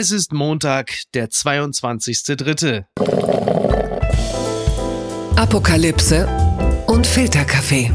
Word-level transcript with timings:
Es 0.00 0.12
ist 0.12 0.32
Montag, 0.32 0.94
der 1.12 1.28
22.3. 1.28 2.84
Apokalypse 5.36 6.26
und 6.86 7.06
Filterkaffee. 7.06 7.92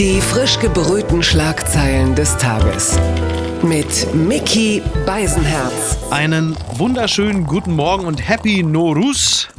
Die 0.00 0.20
frisch 0.20 0.58
gebrühten 0.58 1.22
Schlagzeilen 1.22 2.16
des 2.16 2.36
Tages. 2.36 2.98
Mit 3.62 4.12
Mickey 4.12 4.82
Beisenherz. 5.06 5.98
Einen 6.10 6.56
wunderschönen 6.72 7.46
guten 7.46 7.76
Morgen 7.76 8.04
und 8.04 8.28
Happy 8.28 8.64
Norus 8.64 9.50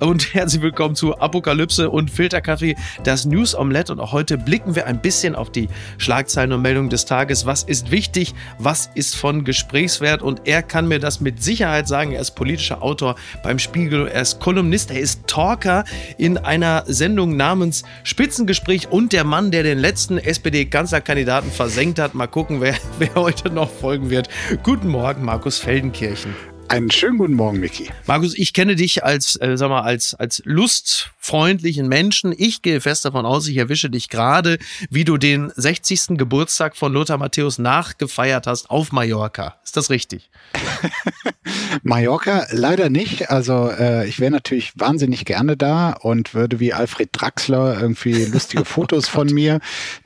und 0.00 0.34
herzlich 0.34 0.62
willkommen 0.62 0.94
zu 0.96 1.18
Apokalypse 1.18 1.90
und 1.90 2.10
Filterkaffee, 2.10 2.74
das 3.04 3.26
News 3.26 3.54
Omelette. 3.54 3.92
Und 3.92 4.00
auch 4.00 4.12
heute 4.12 4.38
blicken 4.38 4.74
wir 4.74 4.86
ein 4.86 5.00
bisschen 5.00 5.34
auf 5.34 5.50
die 5.50 5.68
Schlagzeilen 5.98 6.52
und 6.52 6.62
Meldungen 6.62 6.90
des 6.90 7.04
Tages. 7.04 7.46
Was 7.46 7.62
ist 7.62 7.90
wichtig? 7.90 8.34
Was 8.58 8.90
ist 8.94 9.14
von 9.14 9.44
Gesprächswert? 9.44 10.22
Und 10.22 10.42
er 10.46 10.62
kann 10.62 10.88
mir 10.88 10.98
das 10.98 11.20
mit 11.20 11.42
Sicherheit 11.42 11.86
sagen. 11.86 12.12
Er 12.12 12.20
ist 12.20 12.32
politischer 12.32 12.82
Autor 12.82 13.16
beim 13.42 13.58
Spiegel, 13.58 14.08
er 14.08 14.22
ist 14.22 14.40
Kolumnist, 14.40 14.90
er 14.90 15.00
ist 15.00 15.26
Talker 15.26 15.84
in 16.16 16.38
einer 16.38 16.84
Sendung 16.86 17.36
namens 17.36 17.82
Spitzengespräch 18.02 18.90
und 18.90 19.12
der 19.12 19.24
Mann, 19.24 19.50
der 19.50 19.62
den 19.62 19.78
letzten 19.78 20.18
SPD-Kanzlerkandidaten 20.18 21.50
versenkt 21.50 21.98
hat. 21.98 22.14
Mal 22.14 22.26
gucken, 22.26 22.60
wer, 22.60 22.74
wer 22.98 23.14
heute 23.14 23.50
noch 23.50 23.70
folgen 23.70 24.10
wird. 24.10 24.28
Guten 24.62 24.88
Morgen, 24.88 25.24
Markus 25.24 25.58
Feldenkirchen. 25.58 26.34
Einen 26.70 26.92
schönen 26.92 27.18
guten 27.18 27.34
Morgen, 27.34 27.58
Micky. 27.58 27.90
Markus, 28.06 28.32
ich 28.38 28.52
kenne 28.52 28.76
dich 28.76 29.02
als, 29.02 29.34
äh, 29.40 29.56
sag 29.56 29.70
mal, 29.70 29.80
als, 29.80 30.14
als 30.14 30.40
lustfreundlichen 30.44 31.88
Menschen. 31.88 32.32
Ich 32.38 32.62
gehe 32.62 32.80
fest 32.80 33.04
davon 33.04 33.26
aus, 33.26 33.48
ich 33.48 33.56
erwische 33.56 33.90
dich 33.90 34.08
gerade, 34.08 34.56
wie 34.88 35.02
du 35.02 35.16
den 35.16 35.50
60. 35.56 36.16
Geburtstag 36.16 36.76
von 36.76 36.92
Lothar 36.92 37.18
Matthäus 37.18 37.58
nachgefeiert 37.58 38.46
hast 38.46 38.70
auf 38.70 38.92
Mallorca. 38.92 39.56
Ist 39.64 39.76
das 39.76 39.90
richtig? 39.90 40.30
Mallorca 41.82 42.46
leider 42.50 42.90
nicht. 42.90 43.30
Also 43.30 43.70
äh, 43.70 44.08
ich 44.08 44.20
wäre 44.20 44.30
natürlich 44.30 44.72
wahnsinnig 44.76 45.24
gerne 45.24 45.56
da 45.56 45.92
und 45.92 46.34
würde 46.34 46.60
wie 46.60 46.72
Alfred 46.72 47.10
Draxler 47.12 47.80
irgendwie 47.80 48.24
lustige 48.32 48.64
Fotos 48.64 49.08
von 49.08 49.28
mir, 49.28 49.60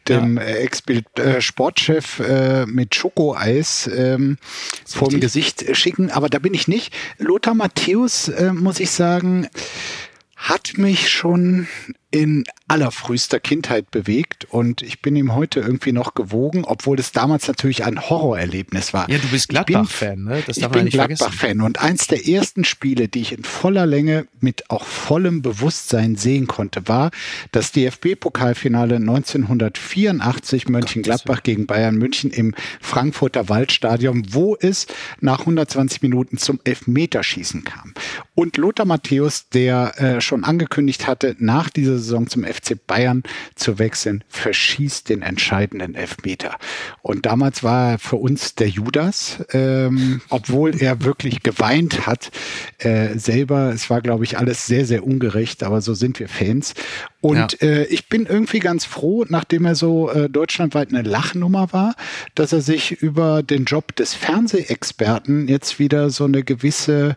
dem 0.09 0.37
ja. 0.37 0.45
Ex-Sportchef 0.45 2.21
äh, 2.21 2.67
mit 2.67 2.95
Schokoeis 2.95 3.91
ähm, 3.95 4.39
vor 4.87 5.09
dem 5.09 5.21
Gesicht 5.21 5.77
schicken. 5.77 6.11
Aber 6.11 6.29
da 6.29 6.39
bin 6.39 6.55
ich 6.55 6.69
nicht. 6.69 6.95
Lothar 7.19 7.55
Matthäus, 7.55 8.28
äh, 8.28 8.53
muss 8.53 8.81
ich 8.81 8.91
sagen, 8.91 9.49
hat 10.37 10.77
mich 10.77 11.09
schon 11.11 11.67
in 12.15 12.45
allerfrühster 12.69 13.41
Kindheit 13.41 13.91
bewegt 13.91 14.45
und 14.45 14.83
ich 14.83 15.03
bin 15.03 15.17
ihm 15.17 15.34
heute 15.34 15.59
irgendwie 15.59 15.91
noch 15.91 16.15
gewogen, 16.15 16.65
obwohl 16.65 17.01
es 17.01 17.11
damals 17.11 17.48
natürlich 17.48 17.84
ein 17.84 18.09
Horrorerlebnis 18.09 18.95
war. 18.95 19.11
Ja, 19.11 19.19
du 19.19 19.27
bist 19.27 19.48
Gladbach-Fan, 19.48 20.23
ne? 20.23 20.41
Das 20.47 20.59
darf 20.59 20.77
ich 20.77 20.83
bin 20.83 20.91
Gladbach-Fan 20.91 21.61
und 21.61 21.81
eins 21.81 22.06
der 22.06 22.25
ersten 22.29 22.62
Spiele, 22.65 23.09
die 23.09 23.21
ich 23.21 23.33
in 23.33 23.43
voller 23.43 23.84
Länge 23.84 24.29
mit 24.39 24.71
auch 24.71 24.84
vollem 24.84 25.43
Bewusstsein 25.43 26.15
sehen 26.15 26.47
konnte, 26.47 26.87
war 26.87 27.11
das 27.51 27.73
DFB-Pokalfinale 27.73 28.95
1984 28.95 30.69
Mönchengladbach 30.69 31.43
gegen 31.43 31.67
Bayern 31.67 31.97
München 31.97 32.31
im 32.31 32.55
Frankfurter 32.81 33.49
Waldstadion, 33.49 34.23
wo 34.31 34.56
es 34.61 34.87
nach 35.21 35.41
120 35.41 36.03
Minuten 36.03 36.39
zum 36.39 36.61
Elfmeterschießen 36.62 37.65
kam. 37.65 37.93
Und 38.37 38.56
Lothar 38.56 38.87
Matthäus, 38.87 39.49
der 39.49 40.01
äh, 40.01 40.21
schon 40.21 40.45
angekündigt 40.45 41.09
hatte, 41.09 41.34
nach 41.41 41.71
dieser 41.71 42.03
Saison 42.05 42.28
zum 42.28 42.44
FC 42.44 42.74
Bayern 42.86 43.22
zu 43.55 43.78
wechseln, 43.78 44.22
verschießt 44.28 45.08
den 45.08 45.22
entscheidenden 45.22 45.94
Elfmeter. 45.94 46.56
Und 47.02 47.27
damals 47.27 47.62
war 47.62 47.92
er 47.92 47.98
für 47.98 48.16
uns 48.16 48.55
der 48.55 48.69
Judas, 48.69 49.44
ähm, 49.52 50.20
obwohl 50.28 50.80
er 50.80 51.02
wirklich 51.02 51.42
geweint 51.42 52.06
hat 52.06 52.30
äh, 52.78 53.19
selber. 53.19 53.72
Es 53.75 53.91
war, 53.91 54.00
glaube 54.00 54.25
ich, 54.25 54.38
alles 54.38 54.66
sehr, 54.66 54.86
sehr 54.86 55.05
ungerecht, 55.05 55.62
aber 55.62 55.80
so 55.80 55.94
sind 55.94 56.20
wir 56.20 56.28
Fans. 56.28 56.75
Und 57.25 57.56
ja. 57.60 57.69
äh, 57.69 57.84
ich 57.86 58.10
bin 58.10 58.27
irgendwie 58.27 58.59
ganz 58.59 58.84
froh, 58.84 59.25
nachdem 59.26 59.64
er 59.64 59.75
so 59.75 60.10
äh, 60.10 60.28
deutschlandweit 60.28 60.91
eine 60.91 61.00
Lachnummer 61.00 61.72
war, 61.72 61.94
dass 62.34 62.53
er 62.53 62.60
sich 62.60 62.93
über 62.93 63.43
den 63.43 63.64
Job 63.64 63.97
des 63.97 64.12
Fernsehexperten 64.12 65.48
jetzt 65.48 65.78
wieder 65.78 66.10
so 66.10 66.25
eine 66.25 66.43
gewisse 66.43 67.16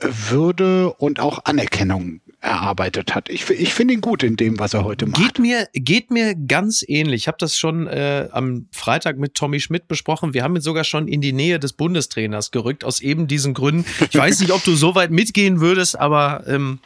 äh, 0.00 0.08
Würde 0.28 0.92
und 0.92 1.20
auch 1.20 1.46
Anerkennung 1.46 2.20
erarbeitet 2.46 3.14
hat. 3.14 3.28
Ich, 3.28 3.50
ich 3.50 3.74
finde 3.74 3.94
ihn 3.94 4.00
gut 4.00 4.22
in 4.22 4.36
dem, 4.36 4.58
was 4.58 4.72
er 4.72 4.84
heute 4.84 5.06
macht. 5.06 5.20
Geht 5.20 5.38
mir, 5.38 5.68
geht 5.72 6.10
mir 6.10 6.34
ganz 6.34 6.84
ähnlich. 6.86 7.22
Ich 7.22 7.28
habe 7.28 7.38
das 7.38 7.56
schon 7.56 7.86
äh, 7.86 8.28
am 8.30 8.66
Freitag 8.72 9.18
mit 9.18 9.34
Tommy 9.34 9.60
Schmidt 9.60 9.88
besprochen. 9.88 10.32
Wir 10.32 10.44
haben 10.44 10.56
ihn 10.56 10.62
sogar 10.62 10.84
schon 10.84 11.08
in 11.08 11.20
die 11.20 11.32
Nähe 11.32 11.58
des 11.58 11.72
Bundestrainers 11.72 12.52
gerückt, 12.52 12.84
aus 12.84 13.00
eben 13.00 13.26
diesen 13.26 13.52
Gründen. 13.52 13.84
Ich 14.10 14.16
weiß 14.16 14.40
nicht, 14.40 14.52
ob 14.52 14.62
du 14.64 14.74
so 14.76 14.94
weit 14.94 15.10
mitgehen 15.10 15.60
würdest, 15.60 15.98
aber 15.98 16.44
ähm, 16.46 16.78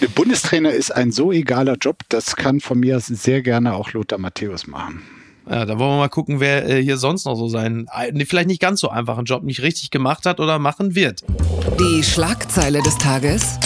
der 0.00 0.08
Bundestrainer 0.08 0.70
ist 0.70 0.94
ein 0.94 1.10
so 1.10 1.32
egaler 1.32 1.76
Job, 1.80 2.02
das 2.08 2.36
kann 2.36 2.60
von 2.60 2.78
mir 2.78 3.00
sehr 3.00 3.42
gerne 3.42 3.74
auch 3.74 3.92
Lothar 3.92 4.18
Matthäus 4.18 4.66
machen. 4.66 5.02
Ja, 5.50 5.64
da 5.64 5.78
wollen 5.78 5.92
wir 5.92 5.98
mal 5.98 6.08
gucken, 6.08 6.40
wer 6.40 6.68
äh, 6.68 6.82
hier 6.82 6.98
sonst 6.98 7.24
noch 7.24 7.34
so 7.34 7.48
seinen, 7.48 7.88
äh, 7.88 8.24
vielleicht 8.26 8.48
nicht 8.48 8.60
ganz 8.60 8.80
so 8.80 8.90
einfachen 8.90 9.24
Job 9.24 9.42
nicht 9.42 9.62
richtig 9.62 9.90
gemacht 9.90 10.26
hat 10.26 10.40
oder 10.40 10.58
machen 10.58 10.94
wird. 10.94 11.24
Die 11.80 12.02
Schlagzeile 12.02 12.82
des 12.82 12.98
Tages. 12.98 13.58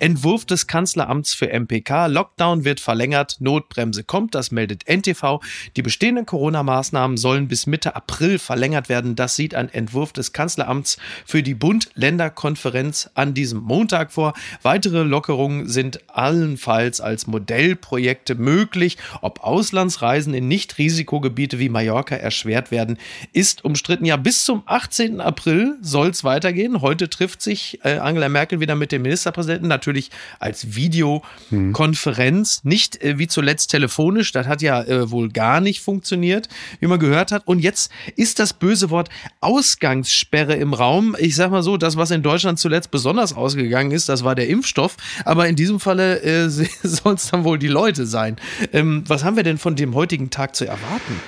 Entwurf 0.00 0.44
des 0.44 0.66
Kanzleramts 0.66 1.34
für 1.34 1.52
MPK. 1.52 2.06
Lockdown 2.06 2.64
wird 2.64 2.80
verlängert, 2.80 3.36
Notbremse 3.40 4.04
kommt, 4.04 4.34
das 4.34 4.50
meldet 4.50 4.88
NTV. 4.88 5.40
Die 5.76 5.82
bestehenden 5.82 6.26
Corona-Maßnahmen 6.26 7.16
sollen 7.16 7.48
bis 7.48 7.66
Mitte 7.66 7.96
April 7.96 8.38
verlängert 8.38 8.88
werden. 8.88 9.16
Das 9.16 9.36
sieht 9.36 9.54
ein 9.54 9.68
Entwurf 9.68 10.12
des 10.12 10.32
Kanzleramts 10.32 10.96
für 11.26 11.42
die 11.42 11.54
Bund-Länder-Konferenz 11.54 13.10
an 13.14 13.34
diesem 13.34 13.60
Montag 13.60 14.12
vor. 14.12 14.32
Weitere 14.62 15.02
Lockerungen 15.02 15.68
sind 15.68 16.00
allenfalls 16.08 17.00
als 17.00 17.26
Modellprojekte 17.26 18.34
möglich. 18.34 18.96
Ob 19.20 19.40
Auslandsreisen 19.44 20.34
in 20.34 20.48
Nicht-Risikogebiete 20.48 21.58
wie 21.58 21.68
Mallorca 21.68 22.16
erschwert 22.16 22.70
werden, 22.70 22.98
ist 23.32 23.64
umstritten. 23.64 24.04
Ja, 24.04 24.16
bis 24.16 24.44
zum 24.44 24.62
18. 24.66 25.20
April 25.20 25.76
soll 25.82 26.08
es 26.08 26.24
weitergehen. 26.24 26.80
Heute 26.80 27.10
trifft 27.10 27.42
sich 27.42 27.80
äh, 27.84 27.98
Angela 27.98 28.28
Merkel 28.28 28.60
wieder 28.60 28.74
mit 28.74 28.92
dem 28.92 29.02
Ministerpräsidenten. 29.02 29.68
Natürlich 29.68 29.89
natürlich 29.90 30.10
als 30.38 30.74
Videokonferenz, 30.74 32.60
nicht 32.64 33.02
äh, 33.02 33.18
wie 33.18 33.26
zuletzt 33.26 33.70
telefonisch. 33.70 34.32
Das 34.32 34.46
hat 34.46 34.62
ja 34.62 34.82
äh, 34.82 35.10
wohl 35.10 35.30
gar 35.30 35.60
nicht 35.60 35.80
funktioniert, 35.80 36.48
wie 36.78 36.86
man 36.86 36.98
gehört 36.98 37.32
hat. 37.32 37.46
Und 37.46 37.58
jetzt 37.58 37.90
ist 38.16 38.38
das 38.38 38.52
böse 38.52 38.90
Wort 38.90 39.08
Ausgangssperre 39.40 40.54
im 40.54 40.74
Raum. 40.74 41.16
Ich 41.18 41.34
sag 41.36 41.50
mal 41.50 41.62
so, 41.62 41.76
das, 41.76 41.96
was 41.96 42.10
in 42.10 42.22
Deutschland 42.22 42.58
zuletzt 42.58 42.90
besonders 42.90 43.32
ausgegangen 43.32 43.90
ist, 43.90 44.08
das 44.08 44.24
war 44.24 44.34
der 44.34 44.48
Impfstoff. 44.48 44.96
Aber 45.24 45.48
in 45.48 45.56
diesem 45.56 45.80
Falle 45.80 46.22
äh, 46.22 46.48
soll 46.82 47.14
es 47.14 47.30
dann 47.30 47.44
wohl 47.44 47.58
die 47.58 47.68
Leute 47.68 48.06
sein. 48.06 48.36
Ähm, 48.72 49.04
was 49.06 49.24
haben 49.24 49.36
wir 49.36 49.42
denn 49.42 49.58
von 49.58 49.74
dem 49.74 49.94
heutigen 49.94 50.30
Tag 50.30 50.54
zu 50.54 50.66
erwarten? 50.66 51.20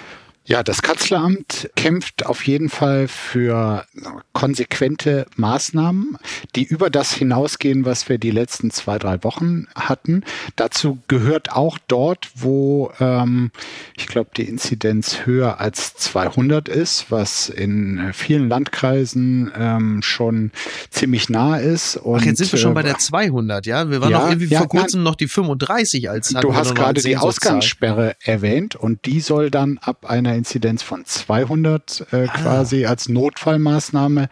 Ja, 0.44 0.64
das 0.64 0.82
Kanzleramt 0.82 1.70
kämpft 1.76 2.26
auf 2.26 2.44
jeden 2.48 2.68
Fall 2.68 3.06
für 3.06 3.86
konsequente 4.32 5.26
Maßnahmen, 5.36 6.18
die 6.56 6.64
über 6.64 6.90
das 6.90 7.12
hinausgehen, 7.12 7.84
was 7.84 8.08
wir 8.08 8.18
die 8.18 8.32
letzten 8.32 8.72
zwei, 8.72 8.98
drei 8.98 9.22
Wochen 9.22 9.66
hatten. 9.76 10.24
Dazu 10.56 10.98
gehört 11.06 11.52
auch 11.52 11.78
dort, 11.86 12.28
wo 12.34 12.90
ähm, 12.98 13.52
ich 13.96 14.08
glaube, 14.08 14.30
die 14.36 14.42
Inzidenz 14.42 15.26
höher 15.26 15.60
als 15.60 15.94
200 15.94 16.68
ist, 16.68 17.10
was 17.10 17.48
in 17.48 18.10
vielen 18.12 18.48
Landkreisen 18.48 19.52
ähm, 19.56 20.02
schon 20.02 20.50
ziemlich 20.90 21.28
nah 21.28 21.58
ist. 21.58 21.96
Und, 21.96 22.20
Ach, 22.20 22.24
jetzt 22.24 22.38
sind 22.38 22.50
wir 22.50 22.58
schon 22.58 22.74
bei 22.74 22.80
äh, 22.80 22.84
der 22.84 22.98
200, 22.98 23.64
ja? 23.66 23.90
Wir 23.90 24.00
waren 24.00 24.10
ja, 24.10 24.18
noch 24.18 24.28
irgendwie 24.28 24.48
ja, 24.48 24.58
vor 24.58 24.68
kurzem 24.68 25.00
nein, 25.00 25.04
noch 25.04 25.14
die 25.14 25.28
35 25.28 26.10
als 26.10 26.30
Du 26.30 26.56
hast 26.56 26.74
gerade 26.74 27.00
die 27.00 27.16
Ausgangssperre 27.16 28.16
erwähnt 28.24 28.74
und 28.74 29.06
die 29.06 29.20
soll 29.20 29.48
dann 29.48 29.78
ab 29.78 30.04
einer 30.04 30.32
einer 30.32 30.38
Inzidenz 30.42 30.82
von 30.82 31.04
200 31.04 32.08
äh, 32.10 32.26
ah. 32.26 32.32
quasi 32.32 32.84
als 32.84 33.08
Notfallmaßnahme 33.08 34.28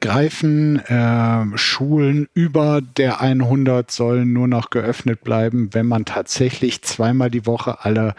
greifen. 0.00 0.78
Äh, 0.86 1.58
Schulen 1.58 2.28
über 2.34 2.80
der 2.80 3.20
100 3.20 3.90
sollen 3.90 4.32
nur 4.32 4.46
noch 4.46 4.70
geöffnet 4.70 5.24
bleiben, 5.24 5.70
wenn 5.72 5.86
man 5.86 6.04
tatsächlich 6.04 6.82
zweimal 6.82 7.32
die 7.32 7.46
Woche 7.46 7.84
alle 7.84 8.14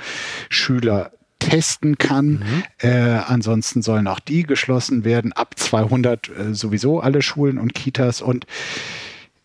Schüler 0.50 1.12
testen 1.40 1.98
kann. 1.98 2.28
Mhm. 2.28 2.64
Äh, 2.80 3.20
ansonsten 3.26 3.82
sollen 3.82 4.08
auch 4.08 4.20
die 4.20 4.44
geschlossen 4.44 5.06
werden. 5.06 5.32
Ab 5.32 5.58
200 5.58 6.28
äh, 6.28 6.54
sowieso 6.54 7.00
alle 7.00 7.22
Schulen 7.22 7.58
und 7.58 7.74
Kitas. 7.74 8.22
Und 8.22 8.46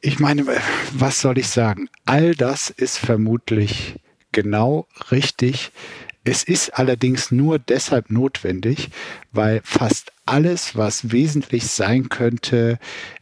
ich 0.00 0.18
meine, 0.18 0.44
was 0.92 1.20
soll 1.20 1.38
ich 1.38 1.48
sagen? 1.48 1.88
All 2.04 2.34
das 2.34 2.68
ist 2.68 2.98
vermutlich 2.98 3.94
genau 4.32 4.88
richtig. 5.12 5.70
Es 6.28 6.43
ist 6.43 6.76
allerdings 6.76 7.31
nur 7.31 7.61
deshalb 7.61 8.11
notwendig, 8.11 8.90
weil 9.31 9.61
fast 9.62 10.11
alles, 10.25 10.75
was 10.75 11.12
wesentlich 11.12 11.69
sein 11.69 12.08
könnte 12.08 12.81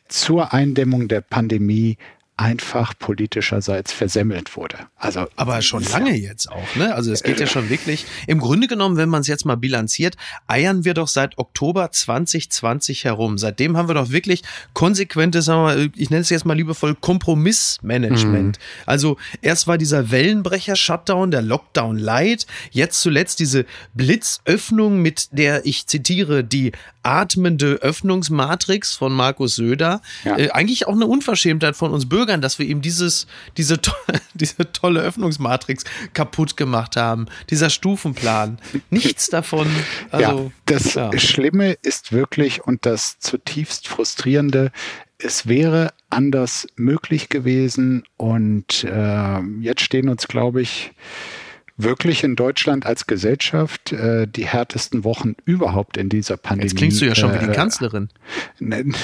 zur 0.08 0.54
Eindämmung 0.54 1.06
der 1.06 1.20
Pandemie, 1.20 1.98
einfach 2.36 2.94
politischerseits 2.98 3.92
versemmelt 3.92 4.56
wurde. 4.56 4.76
Also, 4.96 5.26
aber 5.36 5.62
schon 5.62 5.84
lange 5.84 6.16
jetzt 6.16 6.50
auch, 6.50 6.74
ne? 6.74 6.92
Also 6.94 7.12
es 7.12 7.22
geht 7.22 7.38
ja 7.38 7.46
schon 7.46 7.70
wirklich. 7.70 8.06
Im 8.26 8.40
Grunde 8.40 8.66
genommen, 8.66 8.96
wenn 8.96 9.08
man 9.08 9.20
es 9.20 9.28
jetzt 9.28 9.44
mal 9.44 9.56
bilanziert, 9.56 10.16
eiern 10.48 10.84
wir 10.84 10.94
doch 10.94 11.06
seit 11.06 11.38
Oktober 11.38 11.92
2020 11.92 13.04
herum. 13.04 13.38
Seitdem 13.38 13.76
haben 13.76 13.88
wir 13.88 13.94
doch 13.94 14.10
wirklich 14.10 14.42
konsequentes, 14.72 15.44
sagen 15.44 15.60
wir 15.60 15.74
mal, 15.74 15.90
ich 15.94 16.10
nenne 16.10 16.22
es 16.22 16.30
jetzt 16.30 16.44
mal 16.44 16.54
liebevoll 16.54 16.96
Kompromissmanagement. 16.96 18.58
Mhm. 18.58 18.62
Also 18.84 19.16
erst 19.40 19.68
war 19.68 19.78
dieser 19.78 20.10
Wellenbrecher-Shutdown, 20.10 21.30
der 21.30 21.42
Lockdown 21.42 21.98
Light, 21.98 22.46
jetzt 22.72 23.00
zuletzt 23.00 23.38
diese 23.38 23.64
Blitzöffnung, 23.94 25.00
mit 25.00 25.28
der 25.30 25.66
ich 25.66 25.86
zitiere 25.86 26.42
die 26.42 26.72
atmende 27.04 27.74
Öffnungsmatrix 27.76 28.94
von 28.94 29.12
Markus 29.12 29.56
Söder. 29.56 30.00
Ja. 30.24 30.38
Äh, 30.38 30.50
eigentlich 30.50 30.86
auch 30.86 30.94
eine 30.94 31.06
Unverschämtheit 31.06 31.76
von 31.76 31.92
uns 31.92 32.08
Bürgern, 32.08 32.40
dass 32.40 32.58
wir 32.58 32.66
ihm 32.66 32.82
dieses, 32.82 33.26
diese, 33.56 33.80
to 33.80 33.92
diese 34.34 34.72
tolle 34.72 35.00
Öffnungsmatrix 35.00 35.84
kaputt 36.12 36.56
gemacht 36.56 36.96
haben. 36.96 37.26
Dieser 37.50 37.70
Stufenplan. 37.70 38.58
Nichts 38.90 39.28
davon. 39.28 39.68
Also, 40.10 40.44
ja, 40.46 40.50
das 40.66 40.94
ja. 40.94 41.16
Schlimme 41.18 41.72
ist 41.82 42.12
wirklich 42.12 42.64
und 42.64 42.86
das 42.86 43.18
zutiefst 43.18 43.88
frustrierende, 43.88 44.72
es 45.18 45.46
wäre 45.46 45.92
anders 46.10 46.66
möglich 46.76 47.28
gewesen 47.28 48.04
und 48.16 48.84
äh, 48.84 49.40
jetzt 49.60 49.82
stehen 49.82 50.08
uns, 50.08 50.28
glaube 50.28 50.60
ich, 50.60 50.92
wirklich 51.76 52.22
in 52.22 52.36
Deutschland 52.36 52.86
als 52.86 53.06
Gesellschaft 53.06 53.92
äh, 53.92 54.26
die 54.26 54.46
härtesten 54.46 55.04
Wochen 55.04 55.34
überhaupt 55.44 55.96
in 55.96 56.08
dieser 56.08 56.36
Pandemie. 56.36 56.68
Jetzt 56.68 56.76
klingst 56.76 57.00
du 57.00 57.06
ja 57.06 57.14
schon 57.14 57.30
äh, 57.30 57.40
wie 57.40 57.44
die 57.46 57.50
äh, 57.50 57.54
Kanzlerin. 57.54 58.08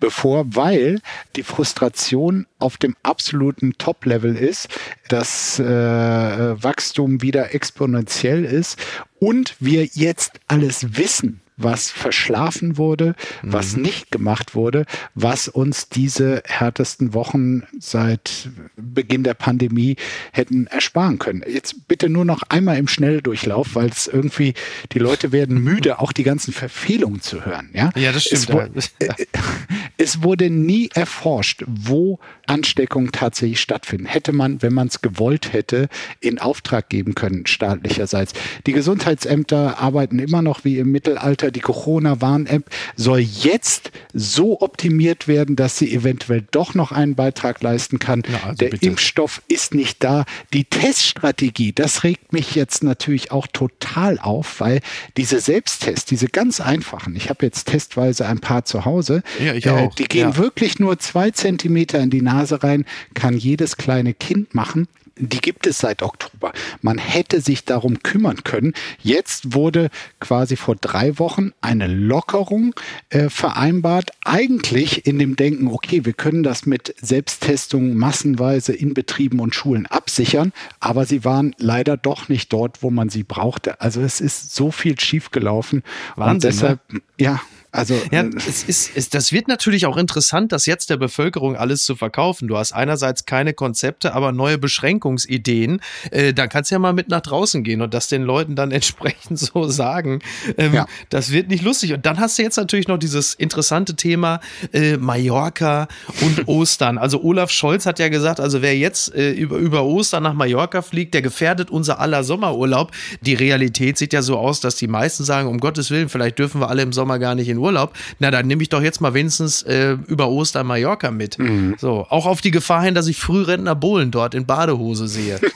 Bevor, 0.00 0.44
weil 0.54 1.00
die 1.36 1.42
Frustration 1.42 2.46
auf 2.58 2.76
dem 2.76 2.94
absoluten 3.02 3.74
Top-Level 3.78 4.36
ist, 4.36 4.68
dass 5.08 5.58
äh, 5.58 5.64
Wachstum 5.64 7.22
wieder 7.22 7.54
exponentiell 7.54 8.44
ist 8.44 8.78
und 9.18 9.56
wir 9.60 9.84
jetzt 9.84 10.40
alles 10.48 10.96
wissen, 10.98 11.40
was 11.62 11.90
verschlafen 11.90 12.76
wurde, 12.76 13.14
mhm. 13.42 13.52
was 13.52 13.76
nicht 13.76 14.10
gemacht 14.10 14.54
wurde, 14.54 14.86
was 15.14 15.48
uns 15.48 15.88
diese 15.88 16.42
härtesten 16.46 17.14
Wochen 17.14 17.62
seit 17.78 18.50
Beginn 18.76 19.24
der 19.24 19.34
Pandemie 19.34 19.96
hätten 20.32 20.66
ersparen 20.66 21.18
können. 21.18 21.42
Jetzt 21.46 21.88
bitte 21.88 22.08
nur 22.08 22.24
noch 22.24 22.42
einmal 22.48 22.78
im 22.78 22.88
Schnelldurchlauf, 22.88 23.74
weil 23.74 23.88
es 23.88 24.06
irgendwie, 24.06 24.54
die 24.92 24.98
Leute 24.98 25.32
werden 25.32 25.62
müde, 25.62 26.00
auch 26.00 26.12
die 26.12 26.22
ganzen 26.22 26.52
Verfehlungen 26.52 27.20
zu 27.20 27.44
hören. 27.44 27.70
Ja, 27.72 27.90
ja 27.96 28.12
das 28.12 28.24
stimmt. 28.24 28.70
Es, 28.74 28.90
ja. 29.00 29.14
es 29.96 30.22
wurde 30.22 30.50
nie 30.50 30.90
erforscht, 30.94 31.64
wo 31.66 32.18
Ansteckungen 32.46 33.12
tatsächlich 33.12 33.60
stattfinden. 33.60 34.06
Hätte 34.06 34.32
man, 34.32 34.62
wenn 34.62 34.72
man 34.72 34.88
es 34.88 35.02
gewollt 35.02 35.52
hätte, 35.52 35.88
in 36.20 36.38
Auftrag 36.38 36.88
geben 36.88 37.14
können, 37.14 37.46
staatlicherseits. 37.46 38.32
Die 38.66 38.72
Gesundheitsämter 38.72 39.78
arbeiten 39.78 40.18
immer 40.18 40.42
noch 40.42 40.64
wie 40.64 40.78
im 40.78 40.90
Mittelalter 40.90 41.49
die 41.50 41.60
Corona-Warn-App 41.60 42.64
soll 42.96 43.20
jetzt 43.20 43.90
so 44.12 44.60
optimiert 44.60 45.28
werden, 45.28 45.56
dass 45.56 45.78
sie 45.78 45.92
eventuell 45.92 46.44
doch 46.50 46.74
noch 46.74 46.92
einen 46.92 47.14
Beitrag 47.14 47.62
leisten 47.62 47.98
kann. 47.98 48.22
Ja, 48.30 48.48
also 48.48 48.56
Der 48.56 48.68
bitte. 48.70 48.86
Impfstoff 48.86 49.42
ist 49.48 49.74
nicht 49.74 50.02
da. 50.02 50.24
Die 50.52 50.64
Teststrategie, 50.64 51.72
das 51.72 52.04
regt 52.04 52.32
mich 52.32 52.54
jetzt 52.54 52.82
natürlich 52.82 53.32
auch 53.32 53.46
total 53.46 54.18
auf, 54.18 54.60
weil 54.60 54.80
diese 55.16 55.40
Selbsttests, 55.40 56.04
diese 56.06 56.28
ganz 56.28 56.60
einfachen, 56.60 57.16
ich 57.16 57.30
habe 57.30 57.46
jetzt 57.46 57.68
testweise 57.68 58.26
ein 58.26 58.40
paar 58.40 58.64
zu 58.64 58.84
Hause, 58.84 59.22
ja, 59.44 59.54
ich 59.54 59.66
äh, 59.66 59.88
die 59.98 60.04
gehen 60.04 60.30
ja. 60.30 60.36
wirklich 60.36 60.78
nur 60.78 60.98
zwei 60.98 61.30
Zentimeter 61.30 61.98
in 62.00 62.10
die 62.10 62.22
Nase 62.22 62.62
rein, 62.62 62.84
kann 63.14 63.36
jedes 63.36 63.76
kleine 63.76 64.14
Kind 64.14 64.54
machen 64.54 64.88
die 65.20 65.40
gibt 65.40 65.66
es 65.66 65.78
seit 65.78 66.02
Oktober. 66.02 66.52
Man 66.82 66.98
hätte 66.98 67.40
sich 67.40 67.64
darum 67.64 68.02
kümmern 68.02 68.42
können. 68.44 68.72
Jetzt 69.02 69.54
wurde 69.54 69.90
quasi 70.18 70.56
vor 70.56 70.76
drei 70.76 71.18
Wochen 71.18 71.52
eine 71.60 71.86
Lockerung 71.86 72.74
äh, 73.10 73.28
vereinbart. 73.28 74.10
Eigentlich 74.24 75.06
in 75.06 75.18
dem 75.18 75.36
Denken, 75.36 75.68
okay, 75.68 76.04
wir 76.04 76.14
können 76.14 76.42
das 76.42 76.66
mit 76.66 76.94
Selbsttestungen 77.00 77.96
massenweise 77.96 78.72
in 78.72 78.94
Betrieben 78.94 79.40
und 79.40 79.54
Schulen 79.54 79.86
absichern, 79.86 80.52
aber 80.80 81.04
sie 81.04 81.24
waren 81.24 81.54
leider 81.58 81.96
doch 81.96 82.28
nicht 82.28 82.52
dort, 82.52 82.82
wo 82.82 82.90
man 82.90 83.08
sie 83.08 83.22
brauchte. 83.22 83.80
Also 83.80 84.00
es 84.00 84.20
ist 84.20 84.54
so 84.54 84.70
viel 84.70 84.98
schiefgelaufen. 84.98 85.82
Wahnsinn, 86.16 86.34
und 86.34 86.44
deshalb, 86.44 86.92
ne? 86.92 87.00
ja, 87.18 87.40
also 87.72 87.94
ja, 88.10 88.22
äh, 88.22 88.30
es 88.36 88.64
ist, 88.64 88.90
es, 88.96 89.10
das 89.10 89.32
wird 89.32 89.48
natürlich 89.48 89.86
auch 89.86 89.96
interessant, 89.96 90.52
das 90.52 90.66
jetzt 90.66 90.90
der 90.90 90.96
Bevölkerung 90.96 91.56
alles 91.56 91.84
zu 91.84 91.94
verkaufen. 91.94 92.48
Du 92.48 92.56
hast 92.56 92.72
einerseits 92.72 93.26
keine 93.26 93.54
Konzepte, 93.54 94.12
aber 94.14 94.32
neue 94.32 94.58
Beschränkungsideen. 94.58 95.80
Äh, 96.10 96.32
da 96.32 96.46
kannst 96.48 96.70
du 96.70 96.74
ja 96.74 96.78
mal 96.78 96.92
mit 96.92 97.08
nach 97.08 97.20
draußen 97.20 97.62
gehen 97.62 97.80
und 97.80 97.94
das 97.94 98.08
den 98.08 98.22
Leuten 98.22 98.56
dann 98.56 98.70
entsprechend 98.80 99.38
so 99.38 99.68
sagen. 99.68 100.20
Ähm, 100.56 100.74
ja. 100.74 100.86
Das 101.10 101.30
wird 101.30 101.48
nicht 101.48 101.62
lustig. 101.62 101.92
Und 101.92 102.06
dann 102.06 102.18
hast 102.18 102.38
du 102.38 102.42
jetzt 102.42 102.56
natürlich 102.56 102.88
noch 102.88 102.98
dieses 102.98 103.34
interessante 103.34 103.94
Thema 103.94 104.40
äh, 104.72 104.96
Mallorca 104.96 105.86
und 106.22 106.40
Ostern. 106.48 106.98
Also 106.98 107.22
Olaf 107.22 107.50
Scholz 107.50 107.86
hat 107.86 107.98
ja 107.98 108.08
gesagt, 108.08 108.40
also 108.40 108.62
wer 108.62 108.76
jetzt 108.76 109.14
äh, 109.14 109.30
über, 109.30 109.56
über 109.56 109.84
Ostern 109.84 110.24
nach 110.24 110.34
Mallorca 110.34 110.82
fliegt, 110.82 111.14
der 111.14 111.22
gefährdet 111.22 111.70
unser 111.70 112.00
aller 112.00 112.24
Sommerurlaub. 112.24 112.90
Die 113.20 113.34
Realität 113.34 113.96
sieht 113.96 114.12
ja 114.12 114.22
so 114.22 114.38
aus, 114.38 114.60
dass 114.60 114.76
die 114.76 114.88
meisten 114.88 115.22
sagen, 115.22 115.48
um 115.48 115.58
Gottes 115.58 115.90
Willen, 115.90 116.08
vielleicht 116.08 116.38
dürfen 116.38 116.60
wir 116.60 116.68
alle 116.68 116.82
im 116.82 116.92
Sommer 116.92 117.18
gar 117.18 117.34
nicht 117.34 117.48
in 117.48 117.59
Urlaub, 117.60 117.94
na 118.18 118.30
dann 118.30 118.46
nehme 118.46 118.62
ich 118.62 118.68
doch 118.68 118.82
jetzt 118.82 119.00
mal 119.00 119.14
wenigstens 119.14 119.62
äh, 119.62 119.96
über 120.06 120.28
Ostern 120.28 120.66
Mallorca 120.66 121.10
mit. 121.10 121.38
Mhm. 121.38 121.76
So, 121.78 122.06
auch 122.08 122.26
auf 122.26 122.40
die 122.40 122.50
Gefahr 122.50 122.82
hin, 122.82 122.94
dass 122.94 123.06
ich 123.06 123.18
Frührentner 123.18 123.74
Bohlen 123.74 124.10
dort 124.10 124.34
in 124.34 124.46
Badehose 124.46 125.08
sehe. 125.08 125.40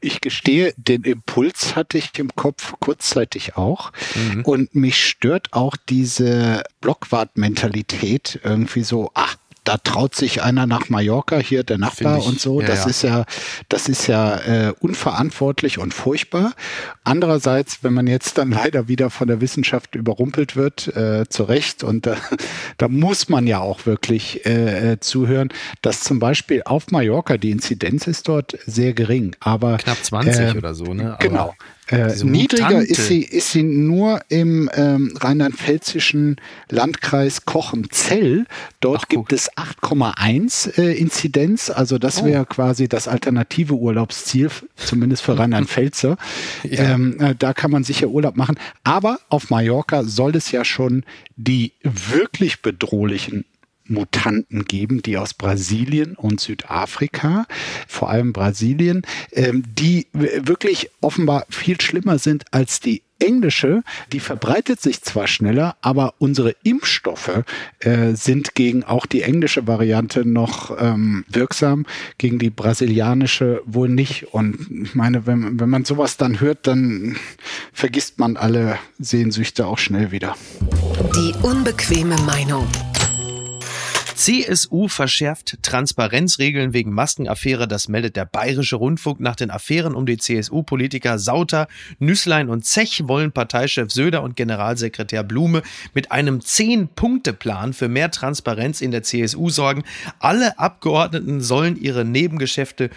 Ich 0.00 0.20
gestehe, 0.20 0.72
den 0.76 1.02
Impuls 1.02 1.74
hatte 1.74 1.98
ich 1.98 2.16
im 2.18 2.34
Kopf 2.34 2.74
kurzzeitig 2.78 3.56
auch. 3.56 3.92
Mhm. 4.14 4.42
Und 4.42 4.74
mich 4.74 5.04
stört 5.04 5.52
auch 5.52 5.76
diese 5.88 6.62
Blockwart-Mentalität 6.80 8.40
irgendwie 8.44 8.82
so, 8.82 9.10
ach, 9.14 9.36
da 9.70 9.76
traut 9.76 10.16
sich 10.16 10.42
einer 10.42 10.66
nach 10.66 10.88
Mallorca 10.88 11.38
hier, 11.38 11.62
der 11.62 11.78
Nachbar 11.78 12.18
ich, 12.18 12.26
und 12.26 12.40
so. 12.40 12.60
Ja, 12.60 12.66
das 12.66 12.80
ja. 12.80 12.90
ist 12.90 13.02
ja, 13.02 13.24
das 13.68 13.88
ist 13.88 14.08
ja 14.08 14.36
äh, 14.38 14.72
unverantwortlich 14.80 15.78
und 15.78 15.94
furchtbar. 15.94 16.54
Andererseits, 17.04 17.84
wenn 17.84 17.94
man 17.94 18.08
jetzt 18.08 18.36
dann 18.36 18.50
leider 18.50 18.88
wieder 18.88 19.10
von 19.10 19.28
der 19.28 19.40
Wissenschaft 19.40 19.94
überrumpelt 19.94 20.56
wird, 20.56 20.88
äh, 20.96 21.28
zu 21.28 21.44
Recht, 21.44 21.84
und 21.84 22.06
da, 22.06 22.16
da 22.78 22.88
muss 22.88 23.28
man 23.28 23.46
ja 23.46 23.60
auch 23.60 23.86
wirklich 23.86 24.44
äh, 24.44 24.94
äh 24.94 24.98
zuhören, 24.98 25.50
dass 25.82 26.00
zum 26.00 26.18
Beispiel 26.18 26.62
auf 26.64 26.90
Mallorca 26.90 27.36
die 27.36 27.52
Inzidenz 27.52 28.08
ist 28.08 28.26
dort 28.26 28.58
sehr 28.66 28.92
gering, 28.92 29.36
aber 29.38 29.76
knapp 29.76 30.02
20 30.02 30.40
äh, 30.40 30.58
oder 30.58 30.74
so, 30.74 30.94
ne? 30.94 31.12
Aber 31.14 31.18
genau. 31.18 31.54
Äh, 31.90 32.14
niedriger 32.22 32.82
ist 32.82 33.06
sie, 33.06 33.22
ist 33.22 33.52
sie 33.52 33.62
nur 33.62 34.20
im 34.28 34.70
ähm, 34.74 35.16
rheinland-pfälzischen 35.20 36.36
Landkreis 36.68 37.44
Kochenzell. 37.44 38.46
Dort 38.80 39.02
Ach, 39.04 39.08
gibt 39.08 39.32
es 39.32 39.50
8,1 39.52 40.78
äh, 40.78 40.92
Inzidenz. 40.92 41.70
Also 41.70 41.98
das 41.98 42.24
wäre 42.24 42.42
oh. 42.42 42.46
quasi 42.46 42.88
das 42.88 43.08
alternative 43.08 43.74
Urlaubsziel, 43.74 44.50
zumindest 44.76 45.22
für 45.22 45.38
Rheinland-Pfälzer. 45.38 46.16
ja. 46.62 46.94
ähm, 46.94 47.20
äh, 47.20 47.34
da 47.36 47.52
kann 47.52 47.70
man 47.70 47.82
sicher 47.82 48.08
Urlaub 48.08 48.36
machen. 48.36 48.56
Aber 48.84 49.18
auf 49.28 49.50
Mallorca 49.50 50.04
soll 50.04 50.36
es 50.36 50.52
ja 50.52 50.64
schon 50.64 51.04
die 51.36 51.72
wirklich 51.82 52.62
bedrohlichen 52.62 53.44
Mutanten 53.90 54.64
geben, 54.64 55.02
die 55.02 55.18
aus 55.18 55.34
Brasilien 55.34 56.14
und 56.16 56.40
Südafrika, 56.40 57.46
vor 57.86 58.10
allem 58.10 58.32
Brasilien, 58.32 59.02
ähm, 59.32 59.64
die 59.66 60.06
wirklich 60.12 60.90
offenbar 61.00 61.46
viel 61.50 61.80
schlimmer 61.80 62.18
sind 62.18 62.44
als 62.52 62.80
die 62.80 63.02
englische, 63.20 63.82
die 64.12 64.20
verbreitet 64.20 64.80
sich 64.80 65.02
zwar 65.02 65.26
schneller, 65.26 65.76
aber 65.82 66.14
unsere 66.18 66.56
Impfstoffe 66.62 67.44
äh, 67.80 68.14
sind 68.14 68.54
gegen 68.54 68.82
auch 68.82 69.06
die 69.06 69.22
englische 69.22 69.66
Variante 69.66 70.26
noch 70.26 70.76
ähm, 70.80 71.24
wirksam, 71.28 71.86
gegen 72.18 72.38
die 72.38 72.50
brasilianische 72.50 73.62
wohl 73.66 73.88
nicht. 73.88 74.32
Und 74.32 74.68
ich 74.84 74.94
meine, 74.94 75.26
wenn, 75.26 75.60
wenn 75.60 75.68
man 75.68 75.84
sowas 75.84 76.16
dann 76.16 76.40
hört, 76.40 76.66
dann 76.66 77.16
vergisst 77.72 78.18
man 78.18 78.36
alle 78.36 78.78
Sehnsüchte 78.98 79.66
auch 79.66 79.78
schnell 79.78 80.10
wieder. 80.10 80.36
Die 81.14 81.34
unbequeme 81.42 82.16
Meinung. 82.22 82.66
CSU 84.20 84.88
verschärft 84.88 85.62
Transparenzregeln 85.62 86.74
wegen 86.74 86.92
Maskenaffäre. 86.92 87.66
Das 87.66 87.88
meldet 87.88 88.16
der 88.16 88.26
Bayerische 88.26 88.76
Rundfunk. 88.76 89.18
Nach 89.18 89.34
den 89.34 89.50
Affären 89.50 89.94
um 89.94 90.04
die 90.04 90.18
CSU-Politiker 90.18 91.18
Sauter, 91.18 91.68
Nüßlein 92.00 92.50
und 92.50 92.66
Zech 92.66 93.08
wollen 93.08 93.32
Parteichef 93.32 93.90
Söder 93.90 94.22
und 94.22 94.36
Generalsekretär 94.36 95.22
Blume 95.22 95.62
mit 95.94 96.12
einem 96.12 96.42
Zehn-Punkte-Plan 96.42 97.72
für 97.72 97.88
mehr 97.88 98.10
Transparenz 98.10 98.82
in 98.82 98.90
der 98.90 99.04
CSU 99.04 99.48
sorgen. 99.48 99.84
Alle 100.18 100.58
Abgeordneten 100.58 101.40
sollen 101.40 101.80
ihre 101.80 102.04
Nebengeschäfte 102.04 102.90